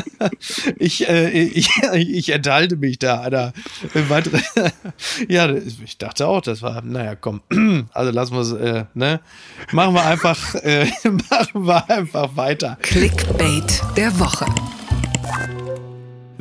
ich, 0.78 1.08
äh, 1.08 1.30
ich, 1.30 1.68
ich 1.94 2.30
enthalte 2.30 2.76
mich 2.76 2.98
da 2.98 3.20
einer 3.20 3.52
weitere. 3.92 4.40
ja, 5.28 5.52
ich 5.54 5.98
dachte 5.98 6.26
auch, 6.26 6.40
das 6.40 6.62
war, 6.62 6.82
naja, 6.82 7.16
komm. 7.16 7.42
Also 7.92 8.10
lassen 8.10 8.34
wir 8.34 8.40
es, 8.40 8.52
äh, 8.64 8.84
ne? 8.94 9.20
Machen 9.72 9.94
wir 9.94 10.04
einfach, 10.04 10.54
äh, 10.56 10.86
machen 11.30 11.66
wir 11.66 11.90
einfach 11.90 12.36
weiter. 12.36 12.78
Clickbait 12.82 13.82
der 13.96 14.18
Woche. 14.18 14.46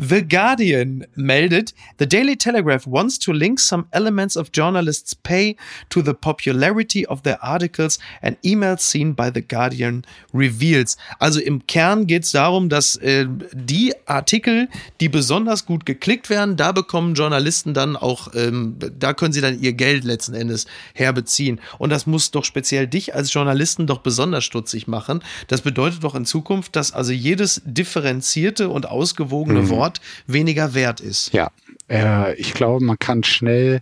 The 0.09 0.27
Guardian 0.27 1.05
meldet, 1.15 1.73
The 1.97 2.07
Daily 2.07 2.35
Telegraph 2.35 2.85
wants 2.85 3.19
to 3.19 3.31
link 3.31 3.59
some 3.59 3.85
elements 3.91 4.35
of 4.35 4.49
journalists' 4.51 5.15
pay 5.15 5.55
to 5.89 6.01
the 6.01 6.13
popularity 6.13 7.07
of 7.07 7.21
their 7.21 7.41
articles 7.41 7.99
and 8.21 8.35
emails 8.43 8.81
seen 8.81 9.15
by 9.15 9.31
The 9.33 9.41
Guardian 9.41 10.03
reveals. 10.33 10.97
Also 11.19 11.39
im 11.39 11.65
Kern 11.67 12.07
geht 12.07 12.23
es 12.23 12.31
darum, 12.31 12.69
dass 12.69 12.97
äh, 12.97 13.27
die 13.53 13.93
Artikel, 14.05 14.67
die 14.99 15.09
besonders 15.09 15.65
gut 15.65 15.85
geklickt 15.85 16.29
werden, 16.29 16.57
da 16.57 16.71
bekommen 16.71 17.13
Journalisten 17.15 17.73
dann 17.73 17.95
auch, 17.95 18.29
ähm, 18.35 18.75
da 18.99 19.13
können 19.13 19.33
sie 19.33 19.41
dann 19.41 19.61
ihr 19.61 19.73
Geld 19.73 20.03
letzten 20.03 20.33
Endes 20.33 20.65
herbeziehen. 20.93 21.61
Und 21.77 21.91
das 21.91 22.07
muss 22.07 22.31
doch 22.31 22.43
speziell 22.43 22.87
dich 22.87 23.15
als 23.15 23.33
Journalisten 23.33 23.87
doch 23.87 23.99
besonders 23.99 24.43
stutzig 24.43 24.87
machen. 24.87 25.23
Das 25.47 25.61
bedeutet 25.61 26.03
doch 26.03 26.15
in 26.15 26.25
Zukunft, 26.25 26.75
dass 26.75 26.91
also 26.91 27.13
jedes 27.13 27.61
differenzierte 27.65 28.69
und 28.69 28.87
ausgewogene 28.87 29.61
mhm. 29.61 29.69
Wort 29.69 29.92
Wort 29.93 30.01
weniger 30.27 30.73
wert 30.73 30.99
ist. 30.99 31.33
Ja, 31.33 31.51
äh, 31.89 32.33
ich 32.35 32.53
glaube, 32.53 32.83
man 32.83 32.97
kann 32.97 33.23
schnell 33.23 33.81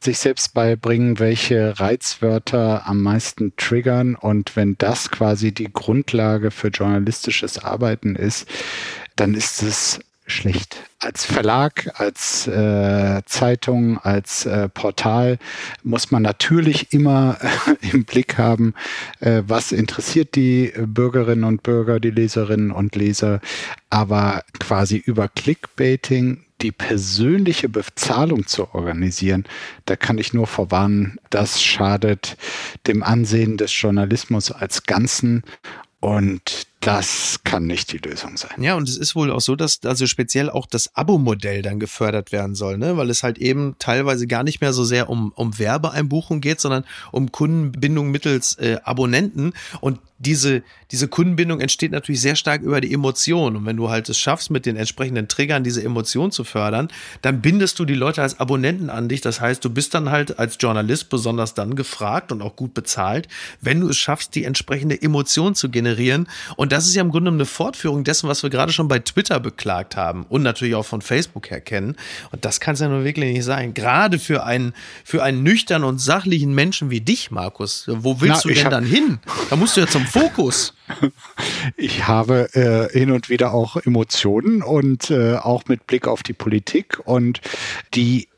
sich 0.00 0.18
selbst 0.18 0.54
beibringen, 0.54 1.18
welche 1.18 1.78
Reizwörter 1.78 2.86
am 2.86 3.02
meisten 3.02 3.54
triggern. 3.56 4.14
Und 4.14 4.56
wenn 4.56 4.76
das 4.78 5.10
quasi 5.10 5.52
die 5.52 5.72
Grundlage 5.72 6.50
für 6.50 6.68
journalistisches 6.68 7.58
Arbeiten 7.58 8.14
ist, 8.14 8.46
dann 9.16 9.34
ist 9.34 9.62
es 9.62 10.00
schlecht. 10.26 10.76
Als 10.98 11.24
Verlag, 11.24 11.90
als 11.94 12.46
äh, 12.46 13.22
Zeitung, 13.26 13.98
als 13.98 14.46
äh, 14.46 14.68
Portal 14.68 15.38
muss 15.82 16.10
man 16.10 16.22
natürlich 16.22 16.92
immer 16.92 17.38
äh, 17.40 17.86
im 17.92 18.04
Blick 18.04 18.38
haben, 18.38 18.74
äh, 19.20 19.42
was 19.46 19.72
interessiert 19.72 20.34
die 20.34 20.72
Bürgerinnen 20.76 21.44
und 21.44 21.62
Bürger, 21.62 22.00
die 22.00 22.10
Leserinnen 22.10 22.70
und 22.70 22.96
Leser. 22.96 23.40
Aber 23.90 24.42
quasi 24.58 24.96
über 24.96 25.28
Clickbaiting 25.28 26.42
die 26.62 26.72
persönliche 26.72 27.68
Bezahlung 27.68 28.46
zu 28.46 28.74
organisieren, 28.74 29.44
da 29.84 29.94
kann 29.94 30.18
ich 30.18 30.32
nur 30.32 30.46
vorwarnen, 30.46 31.18
das 31.30 31.62
schadet 31.62 32.36
dem 32.86 33.02
Ansehen 33.02 33.58
des 33.58 33.78
Journalismus 33.78 34.50
als 34.50 34.84
Ganzen 34.84 35.42
und 36.00 36.65
das 36.80 37.40
kann 37.42 37.66
nicht 37.66 37.92
die 37.92 37.98
Lösung 37.98 38.36
sein. 38.36 38.62
Ja, 38.62 38.74
und 38.74 38.88
es 38.88 38.96
ist 38.96 39.16
wohl 39.16 39.30
auch 39.30 39.40
so, 39.40 39.56
dass 39.56 39.80
also 39.84 40.06
speziell 40.06 40.50
auch 40.50 40.66
das 40.66 40.94
Abo-Modell 40.94 41.62
dann 41.62 41.80
gefördert 41.80 42.32
werden 42.32 42.54
soll, 42.54 42.78
ne? 42.78 42.96
weil 42.96 43.10
es 43.10 43.22
halt 43.22 43.38
eben 43.38 43.74
teilweise 43.78 44.26
gar 44.26 44.44
nicht 44.44 44.60
mehr 44.60 44.72
so 44.72 44.84
sehr 44.84 45.08
um, 45.08 45.32
um 45.32 45.58
Werbeeinbuchung 45.58 46.40
geht, 46.40 46.60
sondern 46.60 46.84
um 47.12 47.32
Kundenbindung 47.32 48.10
mittels 48.10 48.54
äh, 48.58 48.78
Abonnenten. 48.84 49.52
Und 49.80 49.98
diese, 50.18 50.62
diese 50.90 51.08
Kundenbindung 51.08 51.60
entsteht 51.60 51.92
natürlich 51.92 52.20
sehr 52.20 52.36
stark 52.36 52.62
über 52.62 52.80
die 52.80 52.92
Emotion. 52.92 53.54
Und 53.56 53.66
wenn 53.66 53.76
du 53.76 53.90
halt 53.90 54.08
es 54.08 54.18
schaffst, 54.18 54.50
mit 54.50 54.64
den 54.64 54.76
entsprechenden 54.76 55.28
Triggern 55.28 55.62
diese 55.62 55.82
Emotion 55.82 56.32
zu 56.32 56.44
fördern, 56.44 56.88
dann 57.20 57.42
bindest 57.42 57.78
du 57.78 57.84
die 57.84 57.94
Leute 57.94 58.22
als 58.22 58.40
Abonnenten 58.40 58.88
an 58.88 59.08
dich. 59.08 59.20
Das 59.20 59.40
heißt, 59.40 59.64
du 59.64 59.68
bist 59.68 59.94
dann 59.94 60.10
halt 60.10 60.38
als 60.38 60.56
Journalist 60.58 61.10
besonders 61.10 61.54
dann 61.54 61.76
gefragt 61.76 62.32
und 62.32 62.40
auch 62.40 62.56
gut 62.56 62.72
bezahlt, 62.72 63.28
wenn 63.60 63.80
du 63.80 63.90
es 63.90 63.98
schaffst, 63.98 64.34
die 64.34 64.44
entsprechende 64.44 65.00
Emotion 65.00 65.54
zu 65.54 65.68
generieren. 65.68 66.28
Und 66.56 66.72
das 66.72 66.86
ist 66.86 66.94
ja 66.94 67.02
im 67.02 67.10
Grunde 67.10 67.30
eine 67.30 67.44
Fortführung 67.44 68.02
dessen, 68.02 68.28
was 68.28 68.42
wir 68.42 68.48
gerade 68.48 68.72
schon 68.72 68.88
bei 68.88 68.98
Twitter 69.00 69.38
beklagt 69.38 69.96
haben 69.96 70.24
und 70.28 70.42
natürlich 70.42 70.74
auch 70.74 70.86
von 70.86 71.02
Facebook 71.02 71.50
her 71.50 71.60
kennen. 71.60 71.96
Und 72.32 72.44
das 72.44 72.60
kann 72.60 72.74
es 72.74 72.80
ja 72.80 72.88
nur 72.88 73.04
wirklich 73.04 73.34
nicht 73.34 73.44
sein. 73.44 73.74
Gerade 73.74 74.18
für 74.18 74.44
einen, 74.44 74.72
für 75.04 75.22
einen 75.22 75.42
nüchternen 75.42 75.86
und 75.86 75.98
sachlichen 75.98 76.54
Menschen 76.54 76.90
wie 76.90 77.02
dich, 77.02 77.30
Markus. 77.30 77.84
Wo 77.86 78.20
willst 78.22 78.46
Na, 78.46 78.48
du 78.50 78.54
denn 78.54 78.70
dann 78.70 78.84
hin? 78.84 79.18
Da 79.50 79.56
musst 79.56 79.76
du 79.76 79.82
ja 79.82 79.86
zum 79.86 80.05
Fokus. 80.06 80.74
Ich 81.76 82.06
habe 82.06 82.54
äh, 82.54 82.96
hin 82.96 83.10
und 83.10 83.28
wieder 83.28 83.52
auch 83.52 83.76
Emotionen 83.76 84.62
und 84.62 85.10
äh, 85.10 85.34
auch 85.34 85.64
mit 85.66 85.86
Blick 85.86 86.06
auf 86.06 86.22
die 86.22 86.32
Politik 86.32 87.00
und 87.04 87.40
die 87.94 88.28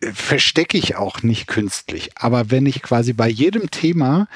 äh, 0.00 0.12
verstecke 0.12 0.78
ich 0.78 0.96
auch 0.96 1.22
nicht 1.22 1.46
künstlich. 1.46 2.10
Aber 2.16 2.50
wenn 2.50 2.66
ich 2.66 2.82
quasi 2.82 3.12
bei 3.12 3.28
jedem 3.28 3.70
Thema 3.70 4.26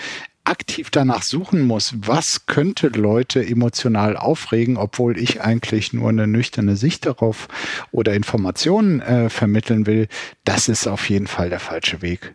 aktiv 0.46 0.90
danach 0.90 1.22
suchen 1.22 1.62
muss, 1.62 1.94
was 1.96 2.46
könnte 2.46 2.88
Leute 2.88 3.44
emotional 3.44 4.16
aufregen, 4.16 4.76
obwohl 4.76 5.18
ich 5.18 5.40
eigentlich 5.40 5.92
nur 5.92 6.08
eine 6.08 6.26
nüchterne 6.26 6.76
Sicht 6.76 7.06
darauf 7.06 7.48
oder 7.90 8.14
Informationen 8.14 9.00
äh, 9.00 9.28
vermitteln 9.28 9.86
will, 9.86 10.08
das 10.44 10.68
ist 10.68 10.86
auf 10.86 11.08
jeden 11.10 11.26
Fall 11.26 11.50
der 11.50 11.60
falsche 11.60 12.00
Weg. 12.02 12.32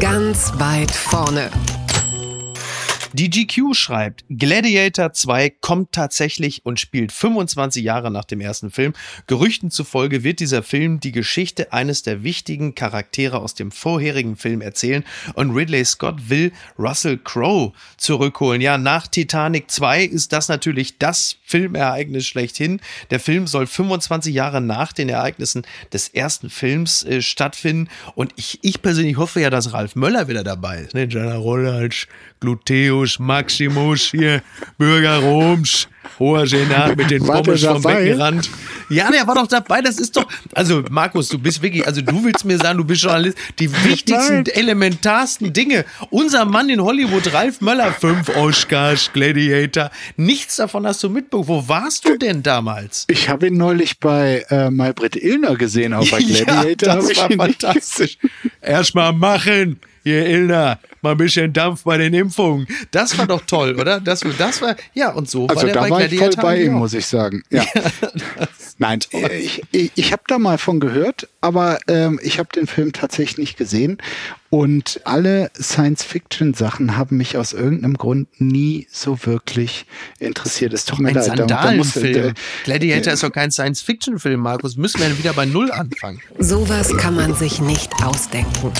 Ganz 0.00 0.52
weit 0.58 0.90
vorne. 0.90 1.50
Die 3.16 3.30
GQ 3.30 3.74
schreibt, 3.76 4.24
Gladiator 4.28 5.12
2 5.12 5.50
kommt 5.60 5.92
tatsächlich 5.92 6.66
und 6.66 6.80
spielt 6.80 7.12
25 7.12 7.84
Jahre 7.84 8.10
nach 8.10 8.24
dem 8.24 8.40
ersten 8.40 8.72
Film. 8.72 8.92
Gerüchten 9.28 9.70
zufolge 9.70 10.24
wird 10.24 10.40
dieser 10.40 10.64
Film 10.64 10.98
die 10.98 11.12
Geschichte 11.12 11.72
eines 11.72 12.02
der 12.02 12.24
wichtigen 12.24 12.74
Charaktere 12.74 13.38
aus 13.38 13.54
dem 13.54 13.70
vorherigen 13.70 14.34
Film 14.34 14.60
erzählen 14.60 15.04
und 15.34 15.52
Ridley 15.52 15.84
Scott 15.84 16.28
will 16.28 16.50
Russell 16.76 17.18
Crowe 17.18 17.72
zurückholen. 17.98 18.60
Ja, 18.60 18.78
nach 18.78 19.06
Titanic 19.06 19.70
2 19.70 20.02
ist 20.02 20.32
das 20.32 20.48
natürlich 20.48 20.98
das 20.98 21.36
Filmereignis 21.54 22.26
schlechthin. 22.26 22.80
Der 23.12 23.20
Film 23.20 23.46
soll 23.46 23.68
25 23.68 24.34
Jahre 24.34 24.60
nach 24.60 24.92
den 24.92 25.08
Ereignissen 25.08 25.62
des 25.92 26.08
ersten 26.08 26.50
Films 26.50 27.04
äh, 27.04 27.22
stattfinden. 27.22 27.88
Und 28.16 28.32
ich, 28.34 28.58
ich 28.62 28.82
persönlich 28.82 29.18
hoffe 29.18 29.40
ja, 29.40 29.50
dass 29.50 29.72
Ralf 29.72 29.94
Möller 29.94 30.26
wieder 30.26 30.42
dabei 30.42 30.80
ist, 30.80 30.94
ne, 30.94 31.06
Rolle 31.36 31.72
als 31.72 32.08
Gluteus 32.40 33.20
Maximus 33.20 34.10
hier, 34.10 34.42
Bürger 34.78 35.18
Roms, 35.18 35.86
hoher 36.18 36.46
Senat 36.46 36.96
mit 36.96 37.10
den 37.10 37.24
Pommes 37.24 37.64
vom 37.64 37.82
Beckenrand. 37.82 38.50
Ja, 38.90 39.10
der 39.10 39.26
war 39.26 39.34
doch 39.34 39.46
dabei, 39.46 39.80
das 39.80 39.98
ist 39.98 40.16
doch, 40.16 40.26
also 40.54 40.82
Markus, 40.90 41.28
du 41.28 41.38
bist 41.38 41.62
wirklich, 41.62 41.86
also 41.86 42.02
du 42.02 42.24
willst 42.24 42.44
mir 42.44 42.58
sagen, 42.58 42.78
du 42.78 42.84
bist 42.84 43.02
Journalist, 43.02 43.38
die 43.58 43.72
wichtigsten, 43.84 44.42
Nein. 44.42 44.46
elementarsten 44.46 45.52
Dinge. 45.52 45.84
Unser 46.10 46.44
Mann 46.44 46.68
in 46.68 46.82
Hollywood, 46.82 47.32
Ralf 47.32 47.60
Möller, 47.60 47.92
fünf 47.92 48.28
Oscars, 48.36 49.10
Gladiator, 49.12 49.90
nichts 50.16 50.56
davon 50.56 50.86
hast 50.86 51.02
du 51.02 51.08
mitbekommen. 51.08 51.48
Wo 51.48 51.68
warst 51.68 52.06
du 52.06 52.18
denn 52.18 52.42
damals? 52.42 53.04
Ich 53.08 53.28
habe 53.28 53.48
ihn 53.48 53.56
neulich 53.56 53.98
bei 54.00 54.44
äh, 54.50 54.70
Maybrit 54.70 55.16
Illner 55.16 55.56
gesehen, 55.56 55.94
auch 55.94 56.06
bei 56.10 56.20
Gladiator. 56.20 56.88
ja, 56.88 56.96
das 56.96 57.16
war 57.16 57.30
fantastisch. 57.30 58.18
Erstmal 58.60 59.12
machen 59.12 59.80
hier 60.04 60.26
Ilna, 60.26 60.78
mal 61.00 61.12
ein 61.12 61.16
bisschen 61.16 61.52
Dampf 61.52 61.84
bei 61.84 61.96
den 61.96 62.12
Impfungen. 62.14 62.66
Das 62.90 63.16
war 63.18 63.26
doch 63.26 63.42
toll, 63.46 63.74
oder? 63.80 64.00
Das, 64.00 64.20
das 64.38 64.60
war, 64.62 64.76
ja, 64.92 65.10
und 65.10 65.28
so 65.28 65.46
also 65.46 65.62
war 65.62 65.64
der 65.64 65.74
da 65.74 65.80
bei 65.80 65.90
war 65.90 66.04
ich 66.04 66.18
voll 66.18 66.30
bei 66.40 66.62
ihm, 66.62 66.74
muss 66.74 66.92
ich 66.92 67.06
sagen. 67.06 67.42
Ja. 67.50 67.64
Nein, 68.78 69.00
ich, 69.32 69.62
ich, 69.70 69.92
ich 69.94 70.12
habe 70.12 70.22
da 70.26 70.38
mal 70.38 70.58
von 70.58 70.78
gehört, 70.78 71.28
aber 71.40 71.78
ähm, 71.88 72.20
ich 72.22 72.38
habe 72.38 72.48
den 72.54 72.66
Film 72.66 72.92
tatsächlich 72.92 73.38
nicht 73.38 73.56
gesehen. 73.56 73.98
Und 74.50 75.00
alle 75.04 75.50
Science-Fiction-Sachen 75.60 76.96
haben 76.96 77.16
mich 77.16 77.36
aus 77.36 77.52
irgendeinem 77.54 77.96
Grund 77.96 78.28
nie 78.40 78.86
so 78.90 79.18
wirklich 79.24 79.86
interessiert. 80.18 80.72
Es 80.72 80.84
tut 80.84 81.00
mir 81.00 81.12
leid. 81.12 81.24
Sandalenfilm. 81.24 82.28
Äh, 82.28 82.34
Gladiator 82.64 83.10
äh, 83.10 83.14
ist 83.14 83.22
doch 83.22 83.32
kein 83.32 83.50
Science-Fiction-Film, 83.50 84.40
Markus. 84.40 84.76
Müssen 84.76 85.00
wir 85.00 85.18
wieder 85.18 85.32
bei 85.32 85.46
Null 85.46 85.72
anfangen. 85.72 86.20
Sowas 86.38 86.96
kann 86.96 87.16
man 87.16 87.34
sich 87.34 87.60
nicht 87.60 87.90
ausdenken. 88.04 88.72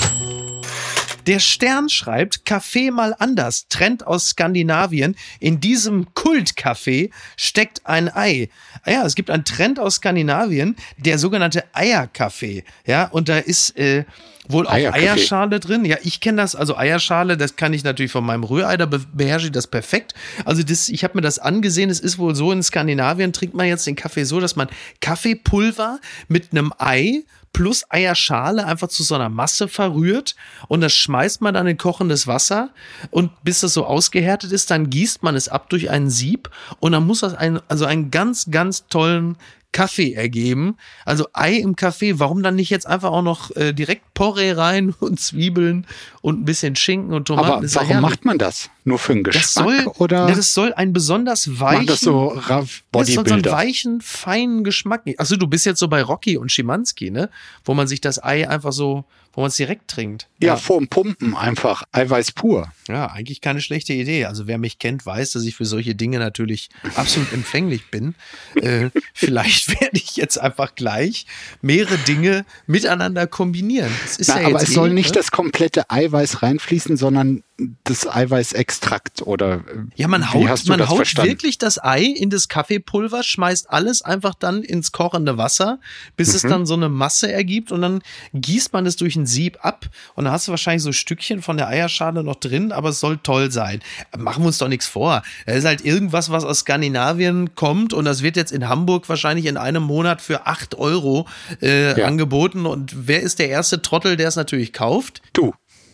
Der 1.27 1.39
Stern 1.39 1.89
schreibt, 1.89 2.45
Kaffee 2.45 2.91
mal 2.91 3.15
anders, 3.17 3.67
Trend 3.69 4.05
aus 4.05 4.29
Skandinavien. 4.29 5.15
In 5.39 5.59
diesem 5.59 6.07
Kultcafé 6.13 7.09
steckt 7.35 7.85
ein 7.85 8.13
Ei. 8.13 8.49
Ah 8.83 8.91
ja, 8.91 9.05
es 9.05 9.15
gibt 9.15 9.29
einen 9.29 9.45
Trend 9.45 9.79
aus 9.79 9.95
Skandinavien, 9.95 10.75
der 10.97 11.17
sogenannte 11.17 11.63
Eierkaffee. 11.73 12.63
Ja, 12.85 13.05
und 13.07 13.29
da 13.29 13.39
ist 13.39 13.77
äh, 13.77 14.05
wohl 14.47 14.67
auch 14.67 14.73
Eierschale 14.73 15.59
drin. 15.59 15.85
Ja, 15.85 15.97
ich 16.03 16.19
kenne 16.19 16.41
das, 16.41 16.55
also 16.55 16.77
Eierschale, 16.77 17.37
das 17.37 17.55
kann 17.55 17.73
ich 17.73 17.83
natürlich 17.83 18.11
von 18.11 18.25
meinem 18.25 18.43
Rührei, 18.43 18.77
da 18.77 18.85
beherrsche 18.85 19.47
ich 19.47 19.51
das 19.51 19.67
perfekt. 19.67 20.13
Also 20.45 20.63
das, 20.63 20.89
ich 20.89 21.03
habe 21.03 21.17
mir 21.17 21.21
das 21.21 21.39
angesehen, 21.39 21.89
es 21.89 21.99
ist 21.99 22.17
wohl 22.17 22.35
so, 22.35 22.51
in 22.51 22.61
Skandinavien 22.61 23.33
trinkt 23.33 23.55
man 23.55 23.67
jetzt 23.67 23.87
den 23.87 23.95
Kaffee 23.95 24.23
so, 24.25 24.39
dass 24.39 24.55
man 24.55 24.67
Kaffeepulver 25.01 25.99
mit 26.27 26.51
einem 26.51 26.71
Ei 26.77 27.23
plus 27.55 27.85
Eierschale 27.89 28.65
einfach 28.65 28.89
zu 28.89 29.01
so 29.01 29.15
einer 29.15 29.29
Masse 29.29 29.69
verrührt 29.69 30.35
und 30.67 30.81
das 30.81 30.93
schmeißt 30.93 31.39
man 31.39 31.53
dann 31.53 31.67
in 31.67 31.77
kochendes 31.77 32.27
Wasser 32.27 32.71
und 33.11 33.31
bis 33.45 33.61
das 33.61 33.73
so 33.73 33.85
ausgehärtet 33.85 34.51
ist, 34.51 34.71
dann 34.71 34.89
gießt 34.89 35.23
man 35.23 35.35
es 35.35 35.47
ab 35.47 35.69
durch 35.69 35.89
einen 35.89 36.09
Sieb 36.09 36.49
und 36.81 36.91
dann 36.91 37.07
muss 37.07 37.21
das 37.21 37.33
ein, 37.33 37.61
also 37.69 37.85
einen 37.85 38.11
ganz, 38.11 38.51
ganz 38.51 38.87
tollen 38.87 39.37
Kaffee 39.75 40.13
ergeben. 40.13 40.77
Also 41.03 41.27
Ei 41.33 41.55
im 41.55 41.75
Kaffee, 41.75 42.17
warum 42.17 42.41
dann 42.41 42.55
nicht 42.55 42.69
jetzt 42.69 42.87
einfach 42.87 43.11
auch 43.11 43.21
noch 43.21 43.53
äh, 43.57 43.73
direkt 43.73 44.13
Porree 44.13 44.53
rein 44.53 44.95
und 45.01 45.19
Zwiebeln 45.19 45.85
und 46.21 46.39
ein 46.39 46.45
bisschen 46.45 46.77
Schinken 46.77 47.13
und 47.13 47.25
Tomaten? 47.27 47.51
Aber 47.51 47.73
warum 47.73 47.99
macht 47.99 48.23
man 48.23 48.37
das? 48.37 48.69
Nur 48.85 48.99
für 48.99 49.13
den 49.13 49.25
Geschmack? 49.25 49.43
Das 49.43 49.53
soll, 49.53 49.85
oder? 49.97 50.29
Ja, 50.29 50.35
das 50.35 50.53
soll 50.53 50.71
ein 50.73 50.93
besonders 50.93 51.59
weichen, 51.59 51.87
das 51.87 51.99
so 51.99 52.41
das 52.47 52.83
soll 53.07 53.27
so 53.27 53.33
einen 53.33 53.43
weichen, 53.43 53.99
feinen 53.99 54.63
Geschmack. 54.63 55.01
Achso, 55.17 55.35
du 55.35 55.47
bist 55.47 55.65
jetzt 55.65 55.79
so 55.79 55.89
bei 55.89 56.01
Rocky 56.01 56.37
und 56.37 56.53
Schimanski, 56.53 57.11
ne? 57.11 57.29
Wo 57.65 57.73
man 57.73 57.87
sich 57.87 57.99
das 57.99 58.23
Ei 58.23 58.47
einfach 58.47 58.71
so 58.71 59.03
wo 59.35 59.41
man 59.41 59.49
es 59.49 59.57
direkt 59.57 59.89
trinkt. 59.89 60.27
Ja, 60.39 60.47
ja, 60.47 60.57
vorm 60.57 60.87
Pumpen 60.87 61.35
einfach 61.35 61.83
Eiweiß 61.91 62.31
pur. 62.31 62.71
Ja, 62.87 63.07
eigentlich 63.07 63.41
keine 63.41 63.61
schlechte 63.61 63.93
Idee. 63.93 64.25
Also 64.25 64.47
wer 64.47 64.57
mich 64.57 64.79
kennt, 64.79 65.05
weiß, 65.05 65.31
dass 65.31 65.43
ich 65.43 65.55
für 65.55 65.65
solche 65.65 65.93
Dinge 65.93 66.19
natürlich 66.19 66.69
absolut 66.95 67.31
empfänglich 67.33 67.91
bin. 67.91 68.15
Äh, 68.55 68.89
vielleicht 69.13 69.81
werde 69.81 69.97
ich 69.97 70.15
jetzt 70.15 70.39
einfach 70.39 70.75
gleich 70.75 71.25
mehrere 71.61 71.97
Dinge 71.99 72.45
miteinander 72.65 73.27
kombinieren. 73.27 73.91
Na, 74.27 74.41
ja 74.41 74.47
aber 74.47 74.61
es 74.61 74.69
eh, 74.69 74.73
soll 74.73 74.89
nicht 74.91 75.09
ne? 75.09 75.15
das 75.15 75.31
komplette 75.31 75.89
Eiweiß 75.89 76.41
reinfließen, 76.41 76.95
sondern 76.97 77.43
das 77.85 78.05
Eiweißextrakt 78.05 79.21
oder 79.21 79.55
äh, 79.55 79.85
ja 79.95 80.09
man 80.09 80.33
haut 80.33 80.65
man 80.67 80.89
haut 80.89 80.97
verstanden? 80.97 81.31
wirklich 81.31 81.57
das 81.57 81.81
Ei 81.81 82.01
in 82.01 82.29
das 82.29 82.49
Kaffeepulver 82.49 83.23
schmeißt 83.23 83.69
alles 83.69 84.01
einfach 84.01 84.35
dann 84.35 84.61
ins 84.61 84.91
kochende 84.91 85.37
Wasser 85.37 85.79
bis 86.17 86.29
mhm. 86.29 86.35
es 86.35 86.41
dann 86.41 86.65
so 86.65 86.73
eine 86.73 86.89
Masse 86.89 87.31
ergibt 87.31 87.71
und 87.71 87.81
dann 87.81 88.01
gießt 88.33 88.73
man 88.73 88.85
es 88.85 88.97
durch 88.97 89.15
ein 89.15 89.25
Sieb 89.25 89.63
ab 89.63 89.85
und 90.15 90.25
dann 90.25 90.33
hast 90.33 90.47
du 90.47 90.51
wahrscheinlich 90.51 90.83
so 90.83 90.91
Stückchen 90.91 91.41
von 91.41 91.55
der 91.55 91.69
Eierschale 91.69 92.25
noch 92.25 92.35
drin 92.35 92.73
aber 92.73 92.89
es 92.89 92.99
soll 92.99 93.19
toll 93.19 93.49
sein 93.51 93.79
machen 94.17 94.43
wir 94.43 94.47
uns 94.47 94.57
doch 94.57 94.67
nichts 94.67 94.87
vor 94.87 95.23
es 95.45 95.59
ist 95.59 95.65
halt 95.65 95.85
irgendwas 95.85 96.29
was 96.29 96.43
aus 96.43 96.59
Skandinavien 96.59 97.55
kommt 97.55 97.93
und 97.93 98.03
das 98.03 98.21
wird 98.21 98.35
jetzt 98.35 98.51
in 98.51 98.67
Hamburg 98.67 99.07
wahrscheinlich 99.07 99.45
in 99.45 99.55
einem 99.55 99.83
Monat 99.83 100.21
für 100.21 100.45
acht 100.45 100.75
Euro 100.75 101.25
äh, 101.61 101.97
ja. 101.97 102.05
angeboten 102.05 102.65
und 102.65 103.07
wer 103.07 103.21
ist 103.21 103.39
der 103.39 103.47
erste 103.47 103.81
Trottel 103.81 104.17
der 104.17 104.27
es 104.27 104.35
natürlich 104.35 104.73
kauft 104.73 105.21
du 105.31 105.53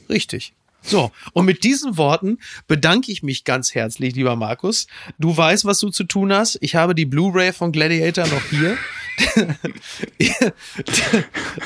richtig 0.10 0.56
so, 0.82 1.12
und 1.34 1.46
mit 1.46 1.64
diesen 1.64 1.98
Worten 1.98 2.40
bedanke 2.68 3.12
ich 3.12 3.24
mich 3.24 3.44
ganz 3.44 3.76
herzlich, 3.76 4.16
lieber 4.16 4.36
Markus. 4.36 4.88
Du 5.20 5.36
weißt, 5.36 5.66
was 5.66 5.80
du 5.80 5.90
zu 5.90 6.04
tun 6.04 6.34
hast. 6.34 6.58
Ich 6.62 6.76
habe 6.76 6.96
die 6.96 7.06
Blu-ray 7.06 7.54
von 7.54 7.72
Gladiator 7.72 8.28
noch 8.28 8.44
hier. 8.50 8.78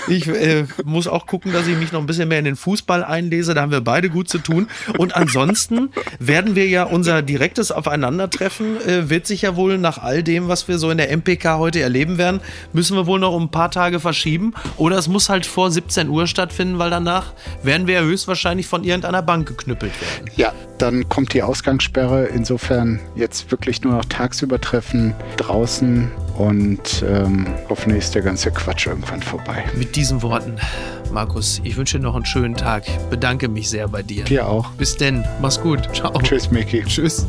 ich 0.08 0.28
äh, 0.28 0.66
muss 0.84 1.08
auch 1.08 1.26
gucken, 1.26 1.54
dass 1.54 1.68
ich 1.68 1.78
mich 1.78 1.92
noch 1.92 2.00
ein 2.00 2.06
bisschen 2.06 2.28
mehr 2.28 2.40
in 2.40 2.46
den 2.46 2.56
Fußball 2.56 3.04
einlese. 3.04 3.54
Da 3.54 3.62
haben 3.62 3.72
wir 3.72 3.82
beide 3.82 4.10
gut 4.10 4.30
zu 4.30 4.40
tun. 4.40 4.68
Und 4.98 5.16
ansonsten 5.16 5.92
werden 6.20 6.56
wir 6.56 6.68
ja 6.68 6.84
unser 6.84 7.22
direktes 7.22 7.72
Aufeinandertreffen, 7.72 8.82
äh, 8.82 9.10
wird 9.10 9.28
sich 9.28 9.44
ja 9.44 9.56
wohl 9.56 9.78
nach 9.78 10.00
all 10.00 10.24
dem, 10.24 10.48
was 10.48 10.68
wir 10.68 10.78
so 10.78 10.90
in 10.90 10.98
der 10.98 11.16
MPK 11.16 11.58
heute 11.58 11.82
erleben 11.82 12.18
werden, 12.18 12.42
müssen 12.74 12.98
wir 12.98 13.06
wohl 13.06 13.20
noch 13.20 13.34
um 13.34 13.44
ein 13.44 13.52
paar 13.52 13.72
Tage 13.72 14.00
verschieben. 14.00 14.54
Oder 14.78 14.98
es 14.98 15.08
muss 15.08 15.30
halt 15.30 15.46
vor 15.46 15.72
17 15.72 16.10
Uhr 16.10 16.28
stattfinden, 16.28 16.80
weil 16.80 16.90
danach 16.90 17.34
werden 17.64 17.88
wir 17.88 17.96
ja 17.96 18.02
höchstwahrscheinlich 18.02 18.68
von 18.68 18.84
irgendeiner 19.06 19.22
Bank 19.22 19.48
geknüppelt 19.48 19.94
werden. 20.02 20.30
Ja, 20.36 20.54
dann 20.78 21.08
kommt 21.10 21.34
die 21.34 21.44
Ausgangssperre. 21.44 22.26
Insofern 22.26 23.00
jetzt 23.16 23.52
wirklich 23.52 23.84
nur 23.84 23.94
noch 23.94 24.06
tagsüber 24.06 24.60
treffen, 24.60 25.14
draußen 25.38 26.12
und 26.38 27.04
ähm, 27.08 27.48
hoffentlich 27.70 28.04
ist 28.04 28.16
der 28.16 28.22
ganze 28.22 28.52
Quatsch 28.52 28.88
irgendwann 28.88 29.22
vorbei. 29.22 29.64
Mit 29.78 29.96
diesen 29.96 30.22
Worten, 30.22 30.58
Markus, 31.12 31.62
ich 31.64 31.78
wünsche 31.78 31.98
dir 31.98 32.04
noch 32.04 32.16
einen 32.16 32.26
schönen 32.26 32.56
Tag. 32.56 32.84
Bedanke 33.10 33.48
mich 33.48 33.70
sehr 33.70 33.88
bei 33.88 34.04
dir. 34.04 34.26
Dir 34.26 34.48
auch. 34.48 34.72
Bis 34.72 34.98
denn. 34.98 35.24
Mach's 35.42 35.60
gut. 35.60 35.88
Ciao. 35.94 36.20
Tschüss, 36.22 36.52
Mickey. 36.52 36.84
Tschüss. 36.84 37.26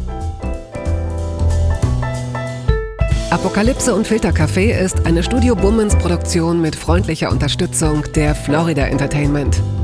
Apokalypse 3.31 3.95
und 3.95 4.07
Filtercafé 4.07 4.73
ist 4.79 5.05
eine 5.05 5.23
Studio 5.23 5.55
Bummens 5.57 5.97
Produktion 5.97 6.63
mit 6.63 6.75
freundlicher 6.75 7.31
Unterstützung 7.31 8.05
der 8.15 8.35
Florida 8.35 8.87
Entertainment. 8.87 9.61